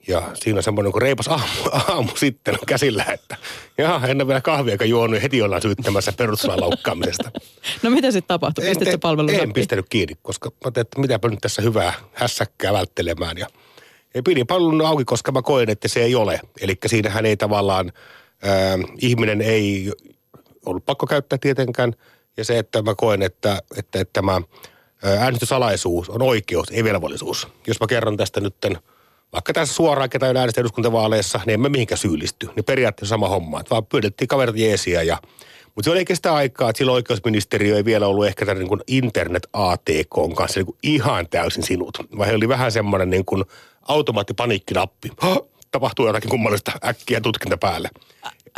Ja 0.09 0.31
siinä 0.35 0.57
on 0.57 0.63
semmoinen 0.63 0.93
kuin 0.93 1.03
reipas 1.03 1.29
aamu, 1.29 1.45
aamu 1.89 2.11
sitten 2.17 2.55
on 2.55 2.67
käsillä, 2.67 3.05
että 3.05 3.37
jaha, 3.79 4.07
en 4.07 4.17
ole 4.17 4.29
vielä 4.29 4.41
kahvia 4.41 4.85
juonut 4.85 5.17
ja 5.17 5.21
heti 5.21 5.43
ollaan 5.43 5.63
syyttämässä 5.63 6.13
perustuslain 6.13 6.61
loukkaamisesta. 6.61 7.31
no 7.83 7.91
mitä 7.91 8.11
sitten 8.11 8.29
tapahtui? 8.29 8.65
Pistitkö 8.65 8.99
palvelu 8.99 9.29
En 9.29 9.53
pistänyt 9.53 9.87
kiinni, 9.89 10.15
koska 10.23 10.51
mä 10.65 10.69
että 10.69 11.01
mitäpä 11.01 11.29
nyt 11.29 11.39
tässä 11.41 11.63
hyvää 11.63 11.93
hässäkkää 12.13 12.73
välttelemään. 12.73 13.39
Ja, 13.39 13.47
ja 14.15 14.23
pidin 14.23 14.47
palvelun 14.47 14.87
auki, 14.87 15.05
koska 15.05 15.33
mä 15.33 15.43
koen, 15.43 15.71
että 15.71 15.89
se 15.89 16.03
ei 16.03 16.15
ole. 16.15 16.41
Eli 16.61 16.77
siinähän 16.87 17.27
ei 17.27 17.37
tavallaan, 17.37 17.93
äh, 18.45 18.95
ihminen 18.99 19.41
ei 19.41 19.93
ollut 20.67 20.87
pakko 20.87 21.07
käyttää 21.07 21.39
tietenkään. 21.39 21.95
Ja 22.37 22.45
se, 22.45 22.59
että 22.59 22.83
mä 22.83 22.95
koen, 22.95 23.23
että, 23.23 23.63
että, 23.77 24.01
että 24.01 24.13
tämä 24.13 24.41
äänestysalaisuus 25.03 26.11
on 26.11 26.23
oikeus, 26.23 26.71
ei 26.71 26.85
velvollisuus. 26.85 27.49
Jos 27.67 27.81
mä 27.81 27.87
kerron 27.87 28.17
tästä 28.17 28.41
nytten, 28.41 28.79
vaikka 29.33 29.53
tässä 29.53 29.75
suoraan 29.75 30.11
ketä 30.11 30.27
äänestä 30.27 30.61
eduskuntavaaleissa, 30.61 31.41
niin 31.47 31.55
emme 31.55 31.69
mihinkään 31.69 31.99
syyllisty. 31.99 32.49
Niin 32.57 32.65
periaatteessa 32.65 33.13
sama 33.13 33.29
homma, 33.29 33.61
että 33.61 33.71
vaan 33.71 33.87
pyydettiin 33.87 34.29
kaverit 34.29 34.57
jeesiä 34.57 35.03
ja 35.03 35.19
mutta 35.79 35.91
se 35.91 35.93
oli 35.93 36.05
kestä 36.05 36.35
aikaa, 36.35 36.71
että 36.71 36.79
silloin 36.79 36.95
oikeusministeriö 36.95 37.77
ei 37.77 37.85
vielä 37.85 38.07
ollut 38.07 38.27
ehkä 38.27 38.47
tämän 38.47 38.59
niin 38.59 38.69
kuin 38.69 38.81
internet 38.87 39.49
ATK 39.53 40.35
kanssa 40.37 40.61
niin 40.61 40.77
ihan 40.83 41.29
täysin 41.29 41.63
sinut. 41.63 41.99
Vaan 42.19 42.35
oli 42.35 42.49
vähän 42.49 42.73
semmoinen 42.73 43.11
niin 43.11 43.25
kuin 43.25 43.45
automaattipaniikkinappi. 43.83 45.09
Tapahtuu 45.71 46.07
jotakin 46.07 46.31
kummallista 46.31 46.73
äkkiä 46.85 47.21
tutkinta 47.21 47.57
päälle 47.57 47.89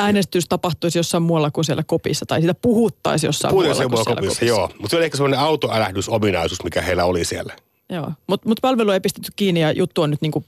äänestys 0.00 0.48
tapahtuisi 0.48 0.98
jossain 0.98 1.22
muualla 1.22 1.50
kuin 1.50 1.64
siellä 1.64 1.82
kopissa, 1.86 2.26
tai 2.26 2.40
sitä 2.40 2.54
puhuttaisi 2.54 3.26
jossain 3.26 3.54
muualla 3.54 3.74
kuin 3.74 3.90
kopissa. 3.90 4.14
kopissa. 4.14 4.44
Joo, 4.44 4.70
mutta 4.78 4.88
se 4.88 4.96
oli 4.96 5.04
ehkä 5.04 5.16
semmoinen 5.16 5.40
autoälähdysominaisuus, 5.40 6.64
mikä 6.64 6.82
heillä 6.82 7.04
oli 7.04 7.24
siellä. 7.24 7.56
Joo, 7.88 8.12
mutta 8.26 8.48
mut 8.48 8.58
palvelu 8.62 8.90
ei 8.90 9.00
pistetty 9.00 9.32
kiinni 9.36 9.60
ja 9.60 9.72
juttu 9.72 10.02
on 10.02 10.10
nyt 10.10 10.22
niin 10.22 10.32
kuin 10.32 10.44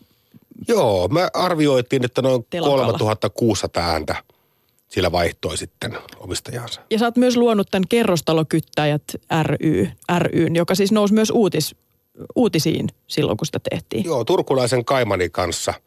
Joo, 0.69 1.09
me 1.09 1.29
arvioitiin, 1.35 2.05
että 2.05 2.23
noin 2.23 2.47
telakalla. 2.51 2.99
3600 2.99 3.91
ääntä 3.91 4.15
sillä 4.89 5.13
vaihtoi 5.13 5.57
sitten 5.57 5.99
omistajansa. 6.19 6.81
Ja 6.91 6.99
sä 6.99 7.05
oot 7.05 7.17
myös 7.17 7.37
luonut 7.37 7.69
tämän 7.71 7.89
Kerrostalokyttäjät 7.89 9.03
ry, 9.43 9.89
ryn, 10.19 10.57
joka 10.57 10.75
siis 10.75 10.93
nousi 10.93 11.15
myös 11.15 11.31
uutis, 11.31 11.75
uutisiin 12.37 12.89
silloin, 13.07 13.39
kun 13.39 13.47
sitä 13.47 13.61
tehtiin. 13.71 14.05
Joo, 14.05 14.25
turkulaisen 14.25 14.85
Kaimani 14.85 15.31
kanssa– 15.31 15.75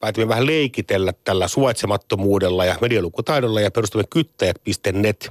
päätimme 0.00 0.28
vähän 0.28 0.46
leikitellä 0.46 1.12
tällä 1.24 1.48
suvaitsemattomuudella 1.48 2.64
ja 2.64 2.76
medialukutaidolla 2.80 3.60
ja 3.60 3.70
perustimme 3.70 4.04
kyttäjät.net 4.10 5.30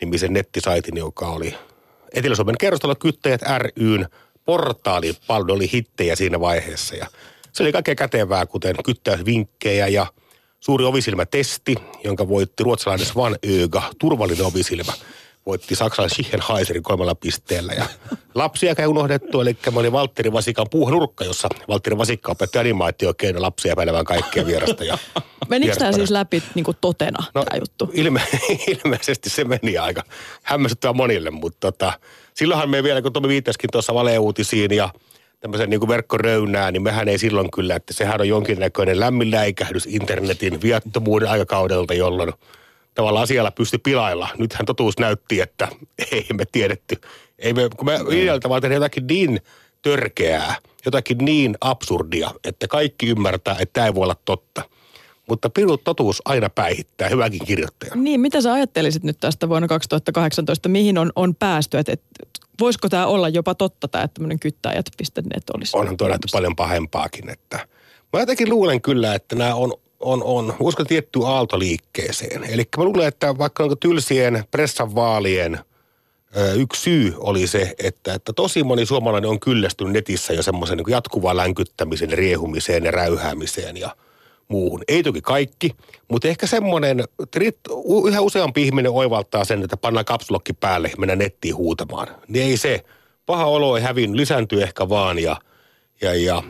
nimisen 0.00 0.32
nettisaitin, 0.32 0.96
joka 0.96 1.26
oli 1.26 1.54
Etelä-Suomen 2.14 2.58
kerrostalo 2.58 2.94
Kyttäjät 2.94 3.40
ryn 3.76 4.08
portaali. 4.44 5.14
Paljon 5.26 5.56
oli 5.56 5.72
hittejä 5.72 6.16
siinä 6.16 6.40
vaiheessa 6.40 6.96
ja 6.96 7.06
se 7.52 7.62
oli 7.62 7.72
kaikkea 7.72 7.94
kätevää, 7.94 8.46
kuten 8.46 8.76
kyttäysvinkkejä 8.84 9.88
ja 9.88 10.06
suuri 10.60 10.84
ovisilmätesti, 10.84 11.74
jonka 12.04 12.28
voitti 12.28 12.62
ruotsalainen 12.62 13.06
Svan 13.06 13.36
Öga, 13.62 13.82
turvallinen 13.98 14.46
ovisilmä 14.46 14.92
voitti 15.46 15.74
Saksan 15.74 16.10
Schichenheiserin 16.10 16.82
kolmella 16.82 17.14
pisteellä. 17.14 17.72
Ja 17.72 17.86
lapsia 18.34 18.74
ei 18.78 18.86
unohdettu, 18.86 19.40
eli 19.40 19.56
mä 19.72 19.80
olin 19.80 19.92
Valtteri 19.92 20.32
Vasikan 20.32 20.66
puuhanurkka, 20.70 21.24
jossa 21.24 21.48
Valtteri 21.68 21.98
Vasikka 21.98 22.32
opetti 22.32 22.58
animaatiokeino 22.58 23.42
lapsia 23.42 23.76
päivän 23.76 24.04
kaikkea 24.04 24.46
vierasta. 24.46 24.84
Ja 24.84 24.98
Menikö 25.48 25.76
tämä 25.76 25.92
siis 25.92 26.10
läpi 26.10 26.42
niin 26.54 26.64
kuin 26.64 26.76
totena, 26.80 27.24
no, 27.34 27.44
tämä 27.44 27.58
juttu? 27.60 27.90
Ilme, 27.92 28.22
ilmeisesti 28.84 29.30
se 29.30 29.44
meni 29.44 29.78
aika 29.78 30.02
hämmästyttävä 30.42 30.92
monille, 30.92 31.30
mutta 31.30 31.58
tota, 31.60 31.92
silloinhan 32.34 32.70
me 32.70 32.82
vielä, 32.82 33.02
kun 33.02 33.12
Tomi 33.12 33.28
viittasikin 33.28 33.70
tuossa 33.72 33.94
valeuutisiin 33.94 34.70
ja 34.70 34.88
tämmöisen 35.40 35.70
niin 35.70 35.88
verkkoröynää, 35.88 36.70
niin 36.70 36.82
mehän 36.82 37.08
ei 37.08 37.18
silloin 37.18 37.50
kyllä, 37.50 37.76
että 37.76 37.92
sehän 37.92 38.20
on 38.20 38.28
jonkinnäköinen 38.28 39.00
lämmin 39.00 39.30
läikähdys 39.30 39.86
internetin 39.86 40.62
viattomuuden 40.62 41.28
aikakaudelta, 41.28 41.94
jolloin 41.94 42.32
tavallaan 42.96 43.26
siellä 43.26 43.50
pysty 43.50 43.78
pilailla. 43.78 44.28
Nythän 44.38 44.66
totuus 44.66 44.98
näytti, 44.98 45.40
että 45.40 45.68
ei 46.12 46.26
me 46.34 46.44
tiedetty. 46.52 46.96
Ei 47.38 47.52
me, 47.52 47.68
kun 47.76 47.86
me 47.86 47.98
idealta 48.10 48.48
vaan 48.48 48.72
jotakin 48.72 49.06
niin 49.06 49.40
törkeää, 49.82 50.56
jotakin 50.84 51.18
niin 51.18 51.56
absurdia, 51.60 52.30
että 52.44 52.68
kaikki 52.68 53.06
ymmärtää, 53.06 53.56
että 53.60 53.72
tämä 53.72 53.86
ei 53.86 53.94
voi 53.94 54.02
olla 54.02 54.16
totta. 54.24 54.62
Mutta 55.28 55.50
pirut 55.50 55.84
totuus 55.84 56.22
aina 56.24 56.50
päihittää, 56.50 57.08
hyväkin 57.08 57.46
kirjoittaja. 57.46 57.92
Niin, 57.94 58.20
mitä 58.20 58.40
sä 58.40 58.52
ajattelisit 58.52 59.02
nyt 59.02 59.20
tästä 59.20 59.48
vuonna 59.48 59.68
2018, 59.68 60.68
mihin 60.68 60.98
on, 60.98 61.12
on 61.16 61.34
päästy, 61.34 61.78
että, 61.78 61.92
että 61.92 62.06
voisiko 62.60 62.88
tämä 62.88 63.06
olla 63.06 63.28
jopa 63.28 63.54
totta 63.54 63.88
tämä, 63.88 64.04
että 64.04 64.14
tämmöinen 64.14 64.38
kyttäjät.net 64.38 65.50
olisi? 65.54 65.76
Onhan 65.76 65.96
tuo 65.96 66.08
nähty 66.08 66.28
paljon 66.32 66.56
pahempaakin, 66.56 67.30
että 67.30 67.68
mä 68.12 68.20
jotenkin 68.20 68.50
luulen 68.50 68.82
kyllä, 68.82 69.14
että 69.14 69.36
nämä 69.36 69.54
on, 69.54 69.72
on, 70.00 70.22
on 70.22 70.54
uskon 70.60 70.86
tietty 70.86 71.20
aaltoliikkeeseen. 71.24 72.44
Eli 72.44 72.64
mä 72.76 72.84
luulen, 72.84 73.08
että 73.08 73.38
vaikka 73.38 73.62
onko 73.62 73.76
tylsien 73.76 74.44
pressan 74.50 74.94
vaalien 74.94 75.58
yksi 76.56 76.82
syy 76.82 77.14
oli 77.16 77.46
se, 77.46 77.74
että, 77.78 78.14
että 78.14 78.32
tosi 78.32 78.62
moni 78.62 78.86
suomalainen 78.86 79.30
on 79.30 79.40
kyllästynyt 79.40 79.92
netissä 79.92 80.32
jo 80.32 80.42
semmoisen 80.42 80.76
niin 80.76 80.90
jatkuvaan 80.90 81.36
länkyttämiseen, 81.36 82.12
riehumiseen 82.12 82.84
ja 82.84 82.90
räyhäämiseen 82.90 83.76
ja 83.76 83.96
muuhun. 84.48 84.82
Ei 84.88 85.02
toki 85.02 85.20
kaikki, 85.20 85.70
mutta 86.08 86.28
ehkä 86.28 86.46
semmoinen, 86.46 87.04
yhä 88.08 88.20
useampi 88.20 88.62
ihminen 88.62 88.92
oivaltaa 88.92 89.44
sen, 89.44 89.62
että 89.62 89.76
pannaan 89.76 90.04
kapsulokki 90.04 90.52
päälle 90.52 90.88
ja 90.88 90.96
mennään 90.98 91.18
nettiin 91.18 91.56
huutamaan. 91.56 92.08
Niin 92.28 92.46
ei 92.46 92.56
se. 92.56 92.84
Paha 93.26 93.44
olo 93.44 93.76
ei 93.76 93.82
hävin, 93.82 94.16
lisääntyy 94.16 94.62
ehkä 94.62 94.88
vaan 94.88 95.18
ja, 95.18 95.36
ja, 96.00 96.14
ja 96.14 96.42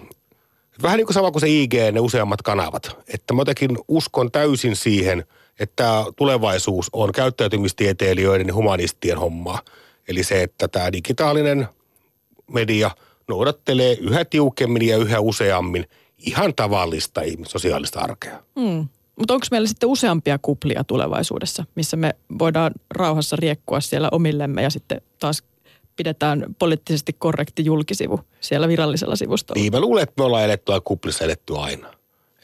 vähän 0.82 0.96
niin 0.96 1.06
kuin 1.06 1.14
sama 1.14 1.30
kuin 1.30 1.40
se 1.40 1.48
IG, 1.48 1.74
ne 1.92 2.00
useammat 2.00 2.42
kanavat. 2.42 2.96
Että 3.14 3.34
mä 3.34 3.40
jotenkin 3.40 3.78
uskon 3.88 4.32
täysin 4.32 4.76
siihen, 4.76 5.24
että 5.60 6.04
tulevaisuus 6.16 6.90
on 6.92 7.12
käyttäytymistieteilijöiden 7.12 8.46
ja 8.46 8.54
humanistien 8.54 9.18
hommaa. 9.18 9.60
Eli 10.08 10.24
se, 10.24 10.42
että 10.42 10.68
tämä 10.68 10.92
digitaalinen 10.92 11.68
media 12.52 12.90
noudattelee 13.28 13.96
yhä 14.00 14.24
tiukemmin 14.24 14.88
ja 14.88 14.96
yhä 14.96 15.20
useammin 15.20 15.86
ihan 16.18 16.54
tavallista 16.54 17.20
sosiaalista 17.46 18.00
arkea. 18.00 18.42
Mm. 18.56 18.88
Mutta 19.16 19.34
onko 19.34 19.46
meillä 19.50 19.68
sitten 19.68 19.88
useampia 19.88 20.38
kuplia 20.42 20.84
tulevaisuudessa, 20.84 21.64
missä 21.74 21.96
me 21.96 22.14
voidaan 22.38 22.72
rauhassa 22.90 23.36
riekkua 23.36 23.80
siellä 23.80 24.08
omillemme 24.12 24.62
ja 24.62 24.70
sitten 24.70 25.00
taas 25.18 25.42
pidetään 25.96 26.46
poliittisesti 26.58 27.12
korrekti 27.12 27.64
julkisivu 27.64 28.20
siellä 28.40 28.68
virallisella 28.68 29.16
sivustolla? 29.16 29.60
Niin, 29.60 29.72
mä 29.72 29.80
luulen, 29.80 30.02
että 30.02 30.22
me 30.22 30.24
ollaan 30.24 30.44
eletty 30.44 30.72
kuplissa 30.84 31.24
eletty 31.24 31.58
aina. 31.58 31.92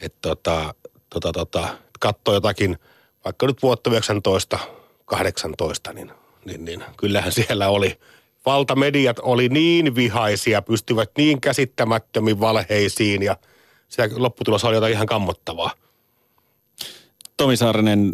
Että 0.01 0.17
tota, 0.21 0.73
tota, 1.09 1.31
tota, 1.31 1.67
katsoo 1.99 2.33
jotakin, 2.33 2.77
vaikka 3.25 3.47
nyt 3.47 3.61
vuotta 3.61 3.89
1918, 3.89 5.93
niin, 5.93 6.11
niin, 6.45 6.65
niin 6.65 6.83
kyllähän 6.97 7.31
siellä 7.31 7.69
oli 7.69 7.99
valtamediat 8.45 9.19
oli 9.19 9.49
niin 9.49 9.95
vihaisia, 9.95 10.61
pystyvät 10.61 11.11
niin 11.17 11.41
käsittämättömiin 11.41 12.39
valheisiin 12.39 13.23
ja– 13.23 13.37
sitä 13.93 14.09
lopputulos 14.15 14.63
oli 14.63 14.75
jotain 14.75 14.93
ihan 14.93 15.07
kammottavaa. 15.07 15.71
Tomi 17.37 17.57
Saarinen, 17.57 18.11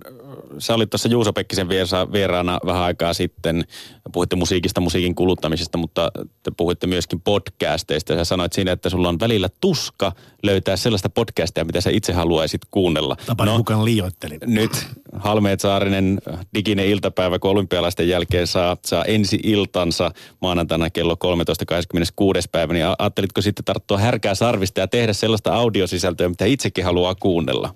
sä 0.58 0.74
olit 0.74 0.90
tuossa 0.90 1.10
Juuso 1.10 1.34
Pekkisen 1.34 1.70
vieraana 2.14 2.60
vähän 2.66 2.84
aikaa 2.84 3.14
sitten. 3.14 3.66
Puhuitte 4.14 4.36
musiikista, 4.36 4.82
musiikin 4.82 5.16
kuluttamisesta, 5.16 5.78
mutta 5.78 6.12
te 6.44 6.52
puhuitte 6.58 6.88
myöskin 6.88 7.22
podcasteista. 7.22 8.14
Ja 8.14 8.18
sä 8.18 8.26
sanoit 8.26 8.54
siinä, 8.54 8.72
että 8.72 8.90
sulla 8.90 9.10
on 9.10 9.20
välillä 9.20 9.50
tuska 9.62 10.12
löytää 10.44 10.76
sellaista 10.76 11.10
podcastia, 11.10 11.66
mitä 11.66 11.82
sä 11.82 11.90
itse 11.90 12.14
haluaisit 12.14 12.62
kuunnella. 12.72 13.16
Tapani 13.26 13.52
no, 13.52 13.58
mukaan 13.58 13.86
liioittelin. 13.86 14.40
Nyt 14.46 14.72
Halmeet 15.14 15.60
Saarinen, 15.60 16.22
diginen 16.54 16.86
iltapäivä, 16.86 17.40
kun 17.40 17.52
olympialaisten 17.52 18.10
jälkeen 18.10 18.48
saa, 18.48 18.78
saa 18.86 19.06
ensi 19.06 19.40
iltansa 19.44 20.12
maanantaina 20.42 20.90
kello 20.90 21.18
13.26. 21.26 22.42
päivä, 22.52 22.74
niin 22.74 22.86
ajattelitko 23.00 23.42
sitten 23.42 23.66
tarttua 23.66 23.98
härkää 23.98 24.36
sarvista 24.36 24.80
ja 24.80 24.88
tehdä 24.88 25.14
sellaista 25.14 25.56
audiosisältöä, 25.56 26.30
mitä 26.30 26.46
itsekin 26.46 26.86
haluaa 26.86 27.16
kuunnella? 27.16 27.76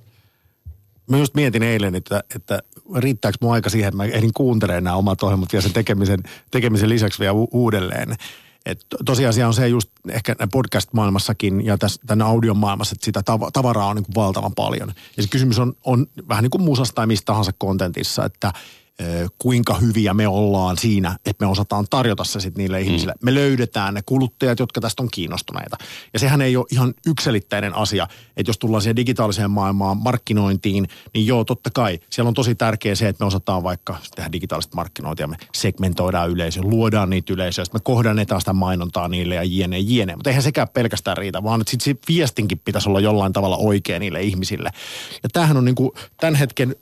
Mä 1.10 1.18
just 1.18 1.36
mietin 1.36 1.64
eilen, 1.64 1.96
että, 1.96 2.24
että 2.36 2.60
riittääkö 2.96 3.38
mun 3.42 3.54
aika 3.54 3.70
siihen, 3.70 3.88
että 3.88 3.98
mä 3.98 4.06
ehdin 4.06 4.34
kuuntelemaan 4.34 4.84
nämä 4.84 4.96
omat 4.96 5.24
ohjelmat 5.24 5.54
vielä 5.54 5.64
sen 5.64 5.74
tekemisen, 5.74 6.20
tekemisen 6.52 6.90
lisäksi 6.90 7.20
vielä 7.20 7.34
u- 7.34 7.50
uudelleen. 7.52 8.16
Et 8.66 8.86
tosiasia 9.06 9.48
on 9.48 9.54
se 9.54 9.68
just 9.68 9.90
ehkä 10.10 10.36
podcast-maailmassakin 10.52 11.66
ja 11.66 11.78
tässä, 11.78 12.02
tämän 12.08 12.28
audion 12.28 12.58
maailmassa, 12.58 12.94
että 12.94 13.06
sitä 13.06 13.20
tav- 13.20 13.52
tavaraa 13.54 13.88
on 13.88 13.96
niin 13.96 14.06
kuin 14.06 14.16
valtavan 14.16 14.54
paljon. 14.56 14.94
Ja 15.18 15.24
se 15.24 15.30
kysymys 15.30 15.60
on, 15.60 15.74
on 15.84 16.08
vähän 16.30 16.44
niin 16.44 16.52
kuin 16.52 16.64
musasta 16.64 16.96
tai 16.96 17.08
mistä 17.08 17.26
tahansa 17.26 17.52
kontentissa, 17.58 18.26
että– 18.26 18.54
kuinka 19.38 19.74
hyviä 19.74 20.14
me 20.14 20.28
ollaan 20.28 20.78
siinä, 20.78 21.18
että 21.26 21.46
me 21.46 21.52
osataan 21.52 21.86
tarjota 21.90 22.24
se 22.24 22.40
sitten 22.40 22.62
niille 22.62 22.80
mm. 22.80 22.86
ihmisille. 22.86 23.14
Me 23.24 23.34
löydetään 23.34 23.94
ne 23.94 24.02
kuluttajat, 24.06 24.60
jotka 24.60 24.82
tästä 24.82 25.04
on 25.04 25.10
kiinnostuneita. 25.12 25.78
Ja 26.14 26.20
sehän 26.20 26.42
ei 26.42 26.58
ole 26.58 26.66
ihan 26.72 26.94
ykselittäinen 27.08 27.76
asia, 27.76 28.08
että 28.38 28.50
jos 28.50 28.58
tullaan 28.58 28.82
siihen 28.82 28.96
digitaaliseen 28.96 29.52
maailmaan 29.52 29.98
markkinointiin, 29.98 30.88
niin 31.14 31.28
joo, 31.28 31.44
totta 31.44 31.70
kai. 31.74 32.00
Siellä 32.10 32.28
on 32.28 32.34
tosi 32.34 32.56
tärkeää 32.56 32.96
se, 32.96 33.08
että 33.08 33.24
me 33.24 33.28
osataan 33.28 33.64
vaikka 33.64 33.98
tehdä 34.16 34.32
digitaalista 34.32 34.76
markkinointia, 34.76 35.28
me 35.28 35.38
segmentoidaan 35.56 36.30
yleisöä, 36.30 36.64
luodaan 36.64 37.10
niitä 37.10 37.34
yleisöjä, 37.34 37.66
me 37.74 37.80
kohdannetaan 37.84 38.42
sitä 38.42 38.54
mainontaa 38.54 39.08
niille 39.08 39.36
ja 39.36 39.44
jne, 39.44 39.80
jne. 39.80 40.16
Mutta 40.16 40.30
eihän 40.30 40.44
sekään 40.44 40.70
pelkästään 40.70 41.18
riitä, 41.18 41.44
vaan 41.44 41.62
että 41.62 41.72
sitten 41.72 41.96
se 41.96 42.14
viestinkin 42.14 42.62
pitäisi 42.66 42.90
olla 42.90 43.00
jollain 43.00 43.34
tavalla 43.34 43.58
oikea 43.58 44.00
niille 44.00 44.22
ihmisille. 44.22 44.70
Ja 45.24 45.30
tämähän 45.30 45.58
on 45.58 45.66
niin 45.66 45.76
kuin 45.76 45.92
tämän 46.20 46.36
hetken 46.36 46.76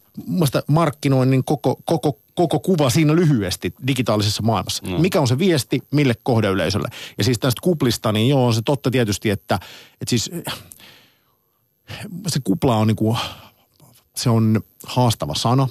markkinoinnin 0.67 1.43
koko, 1.43 1.79
koko, 1.85 2.17
koko 2.33 2.59
kuva 2.59 2.89
siinä 2.89 3.15
lyhyesti 3.15 3.73
digitaalisessa 3.87 4.43
maailmassa. 4.43 4.83
No. 4.87 4.99
Mikä 4.99 5.21
on 5.21 5.27
se 5.27 5.39
viesti, 5.39 5.79
mille 5.91 6.13
kohdeyleisölle? 6.23 6.87
Ja 7.17 7.23
siis 7.23 7.39
tästä 7.39 7.61
kuplista, 7.61 8.11
niin 8.11 8.29
joo, 8.29 8.47
on 8.47 8.53
se 8.53 8.61
totta 8.61 8.91
tietysti, 8.91 9.29
että, 9.29 9.59
että 10.01 10.09
siis 10.09 10.31
se 12.27 12.39
kupla 12.43 12.75
on 12.75 12.87
niinku, 12.87 13.17
se 14.15 14.29
on 14.29 14.61
haastava 14.85 15.35
sana, 15.35 15.67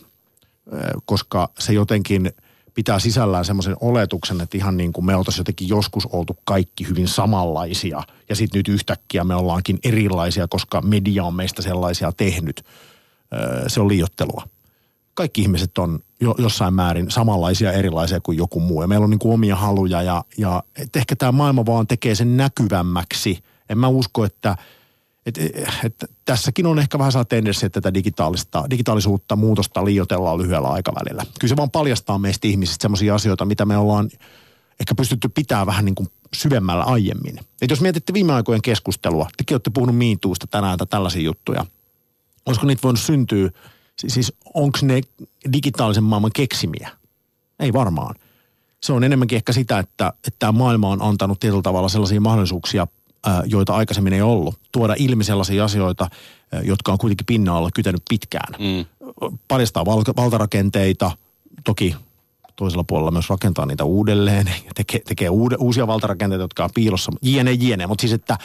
koska 1.05 1.49
se 1.59 1.73
jotenkin 1.73 2.31
pitää 2.75 2.99
sisällään 2.99 3.45
semmoisen 3.45 3.77
oletuksen, 3.81 4.41
että 4.41 4.57
ihan 4.57 4.77
niin 4.77 4.93
kuin 4.93 5.05
me 5.05 5.17
oltaisiin 5.17 5.41
jotenkin 5.41 5.69
joskus 5.69 6.07
oltu 6.07 6.37
kaikki 6.45 6.89
hyvin 6.89 7.09
samanlaisia 7.09 8.03
ja 8.29 8.37
sitten 8.37 8.59
nyt 8.59 8.69
yhtäkkiä 8.69 9.25
me 9.25 9.35
ollaankin 9.35 9.79
erilaisia, 9.85 10.49
koska 10.49 10.81
media 10.81 11.25
on 11.25 11.35
meistä 11.35 11.63
sellaisia 11.63 12.13
tehnyt– 12.13 12.65
se 13.67 13.81
on 13.81 13.89
liiottelua. 13.89 14.43
Kaikki 15.15 15.43
ihmiset 15.43 15.79
on 15.79 16.01
jo, 16.21 16.35
jossain 16.39 16.75
määrin 16.75 17.11
samanlaisia 17.11 17.73
erilaisia 17.73 18.21
kuin 18.21 18.39
joku 18.39 18.61
muu. 18.61 18.83
Ja 18.83 18.89
meillä 18.89 19.05
on 19.05 19.11
niin 19.11 19.19
kuin 19.19 19.35
omia 19.35 19.57
haluja 19.57 20.03
ja, 20.03 20.25
ja 20.39 20.63
et 20.77 20.97
ehkä 20.97 21.17
tämä 21.17 21.33
maailma 21.33 21.67
vaan 21.67 21.87
tekee 21.87 22.15
sen 22.15 22.37
näkyvämmäksi. 22.37 23.39
En 23.69 23.79
mä 23.79 23.89
usko, 23.89 24.25
että 24.25 24.57
et, 25.27 25.39
et, 25.85 26.11
tässäkin 26.25 26.67
on 26.67 26.79
ehkä 26.79 26.99
vähän 26.99 27.13
saa 27.13 27.25
tendenssi, 27.25 27.67
että 27.67 27.81
tätä 27.81 27.95
digitaalista, 27.95 28.65
digitaalisuutta, 28.71 29.37
muutosta 29.37 29.85
liiotellaan 29.85 30.39
lyhyellä 30.39 30.69
aikavälillä. 30.69 31.23
Kyllä 31.41 31.49
se 31.49 31.57
vaan 31.57 31.71
paljastaa 31.71 32.19
meistä 32.19 32.49
ihmisistä 32.49 32.83
sellaisia 32.83 33.15
asioita, 33.15 33.45
mitä 33.45 33.65
me 33.65 33.77
ollaan 33.77 34.11
ehkä 34.81 34.95
pystytty 34.95 35.29
pitää 35.29 35.67
vähän 35.67 35.85
niin 35.85 35.95
kuin 35.95 36.09
syvemmällä 36.35 36.85
aiemmin. 36.85 37.41
Et 37.63 37.71
jos 37.71 37.81
mietitte 37.81 38.13
viime 38.13 38.33
aikojen 38.33 38.63
keskustelua, 38.63 39.29
tekin 39.37 39.55
olette 39.55 39.71
puhunut 39.71 39.97
miintuusta 39.97 40.47
tänään 40.47 40.79
tai 40.79 40.87
tällaisia 40.87 41.23
juttuja– 41.23 41.67
olisiko 42.47 42.67
niitä 42.67 42.83
voinut 42.83 43.01
syntyä, 43.01 43.51
siis 44.09 44.33
onko 44.55 44.79
ne 44.83 45.01
digitaalisen 45.53 46.05
maailman 46.05 46.31
keksimiä? 46.35 46.91
Ei 47.61 47.73
varmaan. 47.73 48.15
Se 48.83 48.93
on 48.93 49.05
enemmänkin 49.05 49.37
ehkä 49.37 49.53
sitä, 49.53 49.79
että, 49.79 50.09
että 50.09 50.39
tämä 50.39 50.53
maailma 50.53 50.89
on 50.89 51.03
antanut 51.03 51.41
tietyllä 51.41 51.63
tavalla 51.63 51.89
sellaisia 51.89 52.21
mahdollisuuksia, 52.21 52.87
joita 53.45 53.75
aikaisemmin 53.75 54.13
ei 54.13 54.23
ollut. 54.23 54.59
Tuoda 54.73 54.95
ilmi 54.99 55.25
sellaisia 55.25 55.65
asioita, 55.65 56.11
jotka 56.63 56.93
on 56.93 56.99
kuitenkin 56.99 57.27
pinnan 57.27 57.57
alla 57.57 57.71
kytänyt 57.75 58.03
pitkään. 58.09 58.55
Mm. 58.59 59.07
Paljastaa 59.49 59.85
val- 59.85 60.15
valtarakenteita, 60.17 61.11
toki 61.65 61.97
toisella 62.57 62.85
puolella 62.85 63.11
myös 63.11 63.31
rakentaa 63.31 63.67
niitä 63.67 63.85
uudelleen 63.85 64.47
ja 64.47 64.71
tekee, 64.75 65.01
tekee 65.01 65.29
uude, 65.29 65.57
uusia 65.59 65.87
valtarakenteita, 65.87 66.45
jotka 66.45 66.65
on 66.65 66.71
piilossa, 66.75 67.13
jne, 67.23 67.53
jne. 67.53 67.87
Mutta 67.87 68.03
siis, 68.03 68.13
että 68.13 68.39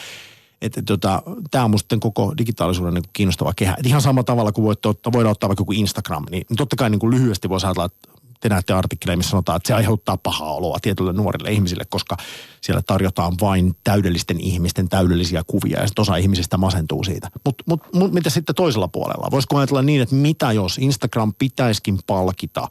että 0.62 0.82
tota, 0.82 1.22
tämä 1.50 1.64
on 1.64 1.70
musta 1.70 1.98
koko 2.00 2.34
digitaalisuuden 2.38 2.94
niin 2.94 3.04
kiinnostava 3.12 3.52
kehä. 3.56 3.76
Et 3.78 3.86
ihan 3.86 4.00
samalla 4.00 4.24
tavalla 4.24 4.52
kuin 4.52 4.64
voitte 4.64 4.88
ottaa, 4.88 5.12
voidaan 5.12 5.32
ottaa 5.32 5.48
vaikka 5.48 5.60
joku 5.60 5.72
Instagram, 5.72 6.24
niin, 6.30 6.46
niin 6.48 6.56
totta 6.56 6.76
kai 6.76 6.90
niin 6.90 6.98
kuin 6.98 7.10
lyhyesti 7.10 7.48
voisi 7.48 7.66
ajatella, 7.66 7.84
että 7.84 8.08
te 8.40 8.48
näette 8.48 8.72
artikkeleja, 8.72 9.16
missä 9.16 9.30
sanotaan, 9.30 9.56
että 9.56 9.66
se 9.66 9.74
aiheuttaa 9.74 10.16
pahaa 10.16 10.54
oloa 10.54 10.78
tietyille 10.82 11.12
nuorille 11.12 11.52
ihmisille, 11.52 11.84
koska 11.84 12.16
siellä 12.60 12.82
tarjotaan 12.82 13.32
vain 13.40 13.76
täydellisten 13.84 14.40
ihmisten 14.40 14.88
täydellisiä 14.88 15.42
kuvia 15.46 15.80
ja 15.80 15.86
osa 15.98 16.16
ihmisistä 16.16 16.56
masentuu 16.56 17.04
siitä. 17.04 17.30
Mutta 17.44 17.64
mut, 17.66 17.82
mut, 17.94 18.12
mitä 18.12 18.30
sitten 18.30 18.54
toisella 18.54 18.88
puolella? 18.88 19.30
Voisiko 19.30 19.56
ajatella 19.56 19.82
niin, 19.82 20.02
että 20.02 20.14
mitä 20.14 20.52
jos 20.52 20.78
Instagram 20.78 21.34
pitäisikin 21.38 21.98
palkita 22.06 22.68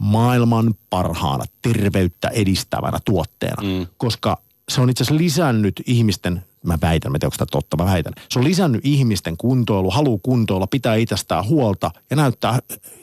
maailman 0.00 0.74
parhaana 0.90 1.44
terveyttä 1.62 2.28
edistävänä 2.28 2.98
tuotteena, 3.04 3.62
mm. 3.62 3.86
koska 3.96 4.38
se 4.68 4.80
on 4.80 4.90
itse 4.90 5.04
asiassa 5.04 5.18
lisännyt 5.18 5.82
ihmisten, 5.86 6.44
mä 6.66 6.78
väitän, 6.82 7.12
mä 7.12 7.16
en 7.16 7.20
tiedä, 7.20 7.26
onko 7.26 7.36
tämä 7.38 7.60
totta, 7.60 7.76
mä 7.76 7.84
väitän. 7.84 8.12
Se 8.28 8.38
on 8.38 8.44
lisännyt 8.44 8.80
ihmisten 8.84 9.36
kuntoilu, 9.36 9.90
halu 9.90 10.18
kuntoilla, 10.18 10.66
pitää 10.66 10.94
itsestään 10.94 11.48
huolta 11.48 11.90
ja 12.10 12.16
näyttää 12.16 12.50
äh, 12.50 12.60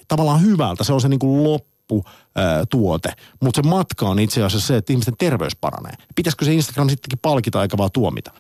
tavallaan 0.08 0.41
hyvältä. 0.41 0.84
Se 0.84 0.93
on 0.93 1.02
se 1.02 1.10
niin 1.10 1.19
kuin 1.19 1.43
loppu 1.43 2.04
ää, 2.36 2.65
tuote. 2.65 3.13
Mutta 3.41 3.62
se 3.62 3.69
matka 3.69 4.10
on 4.10 4.19
itse 4.19 4.43
asiassa 4.43 4.67
se, 4.67 4.78
että 4.78 4.93
ihmisten 4.93 5.17
terveys 5.17 5.56
paranee. 5.56 5.93
Pitäisikö 6.15 6.45
se 6.45 6.54
Instagram 6.54 6.89
sittenkin 6.89 7.19
palkita 7.19 7.62
eikä 7.62 7.78
vaan 7.78 7.91
tuomita? 7.93 8.32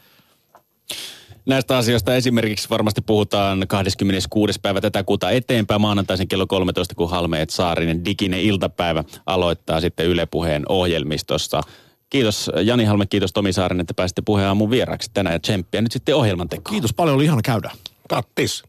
Näistä 1.45 1.77
asioista 1.77 2.15
esimerkiksi 2.15 2.69
varmasti 2.69 3.01
puhutaan 3.01 3.67
26. 3.67 4.59
päivä 4.61 4.81
tätä 4.81 5.03
kuuta 5.03 5.31
eteenpäin 5.31 5.81
maanantaisin 5.81 6.27
kello 6.27 6.47
13, 6.47 6.95
kun 6.95 7.09
Halmeet 7.09 7.49
Saarinen 7.49 8.05
diginen 8.05 8.41
iltapäivä 8.41 9.03
aloittaa 9.25 9.81
sitten 9.81 10.05
Yle 10.05 10.25
Puheen 10.25 10.63
ohjelmistossa. 10.69 11.61
Kiitos 12.13 12.51
Jani 12.63 12.85
Halme, 12.85 13.05
kiitos 13.05 13.33
Tomi 13.33 13.53
Saarinen, 13.53 13.81
että 13.81 13.93
pääsitte 13.93 14.21
puheen 14.25 14.47
aamun 14.47 14.69
vieraaksi 14.69 15.11
tänään 15.13 15.33
ja 15.33 15.39
tsemppiä 15.39 15.81
nyt 15.81 15.91
sitten 15.91 16.15
ohjelman 16.15 16.49
tekoon. 16.49 16.73
Kiitos 16.73 16.93
paljon, 16.93 17.15
oli 17.15 17.23
ihana 17.23 17.41
käydä. 17.41 17.71
Kattis. 18.09 18.63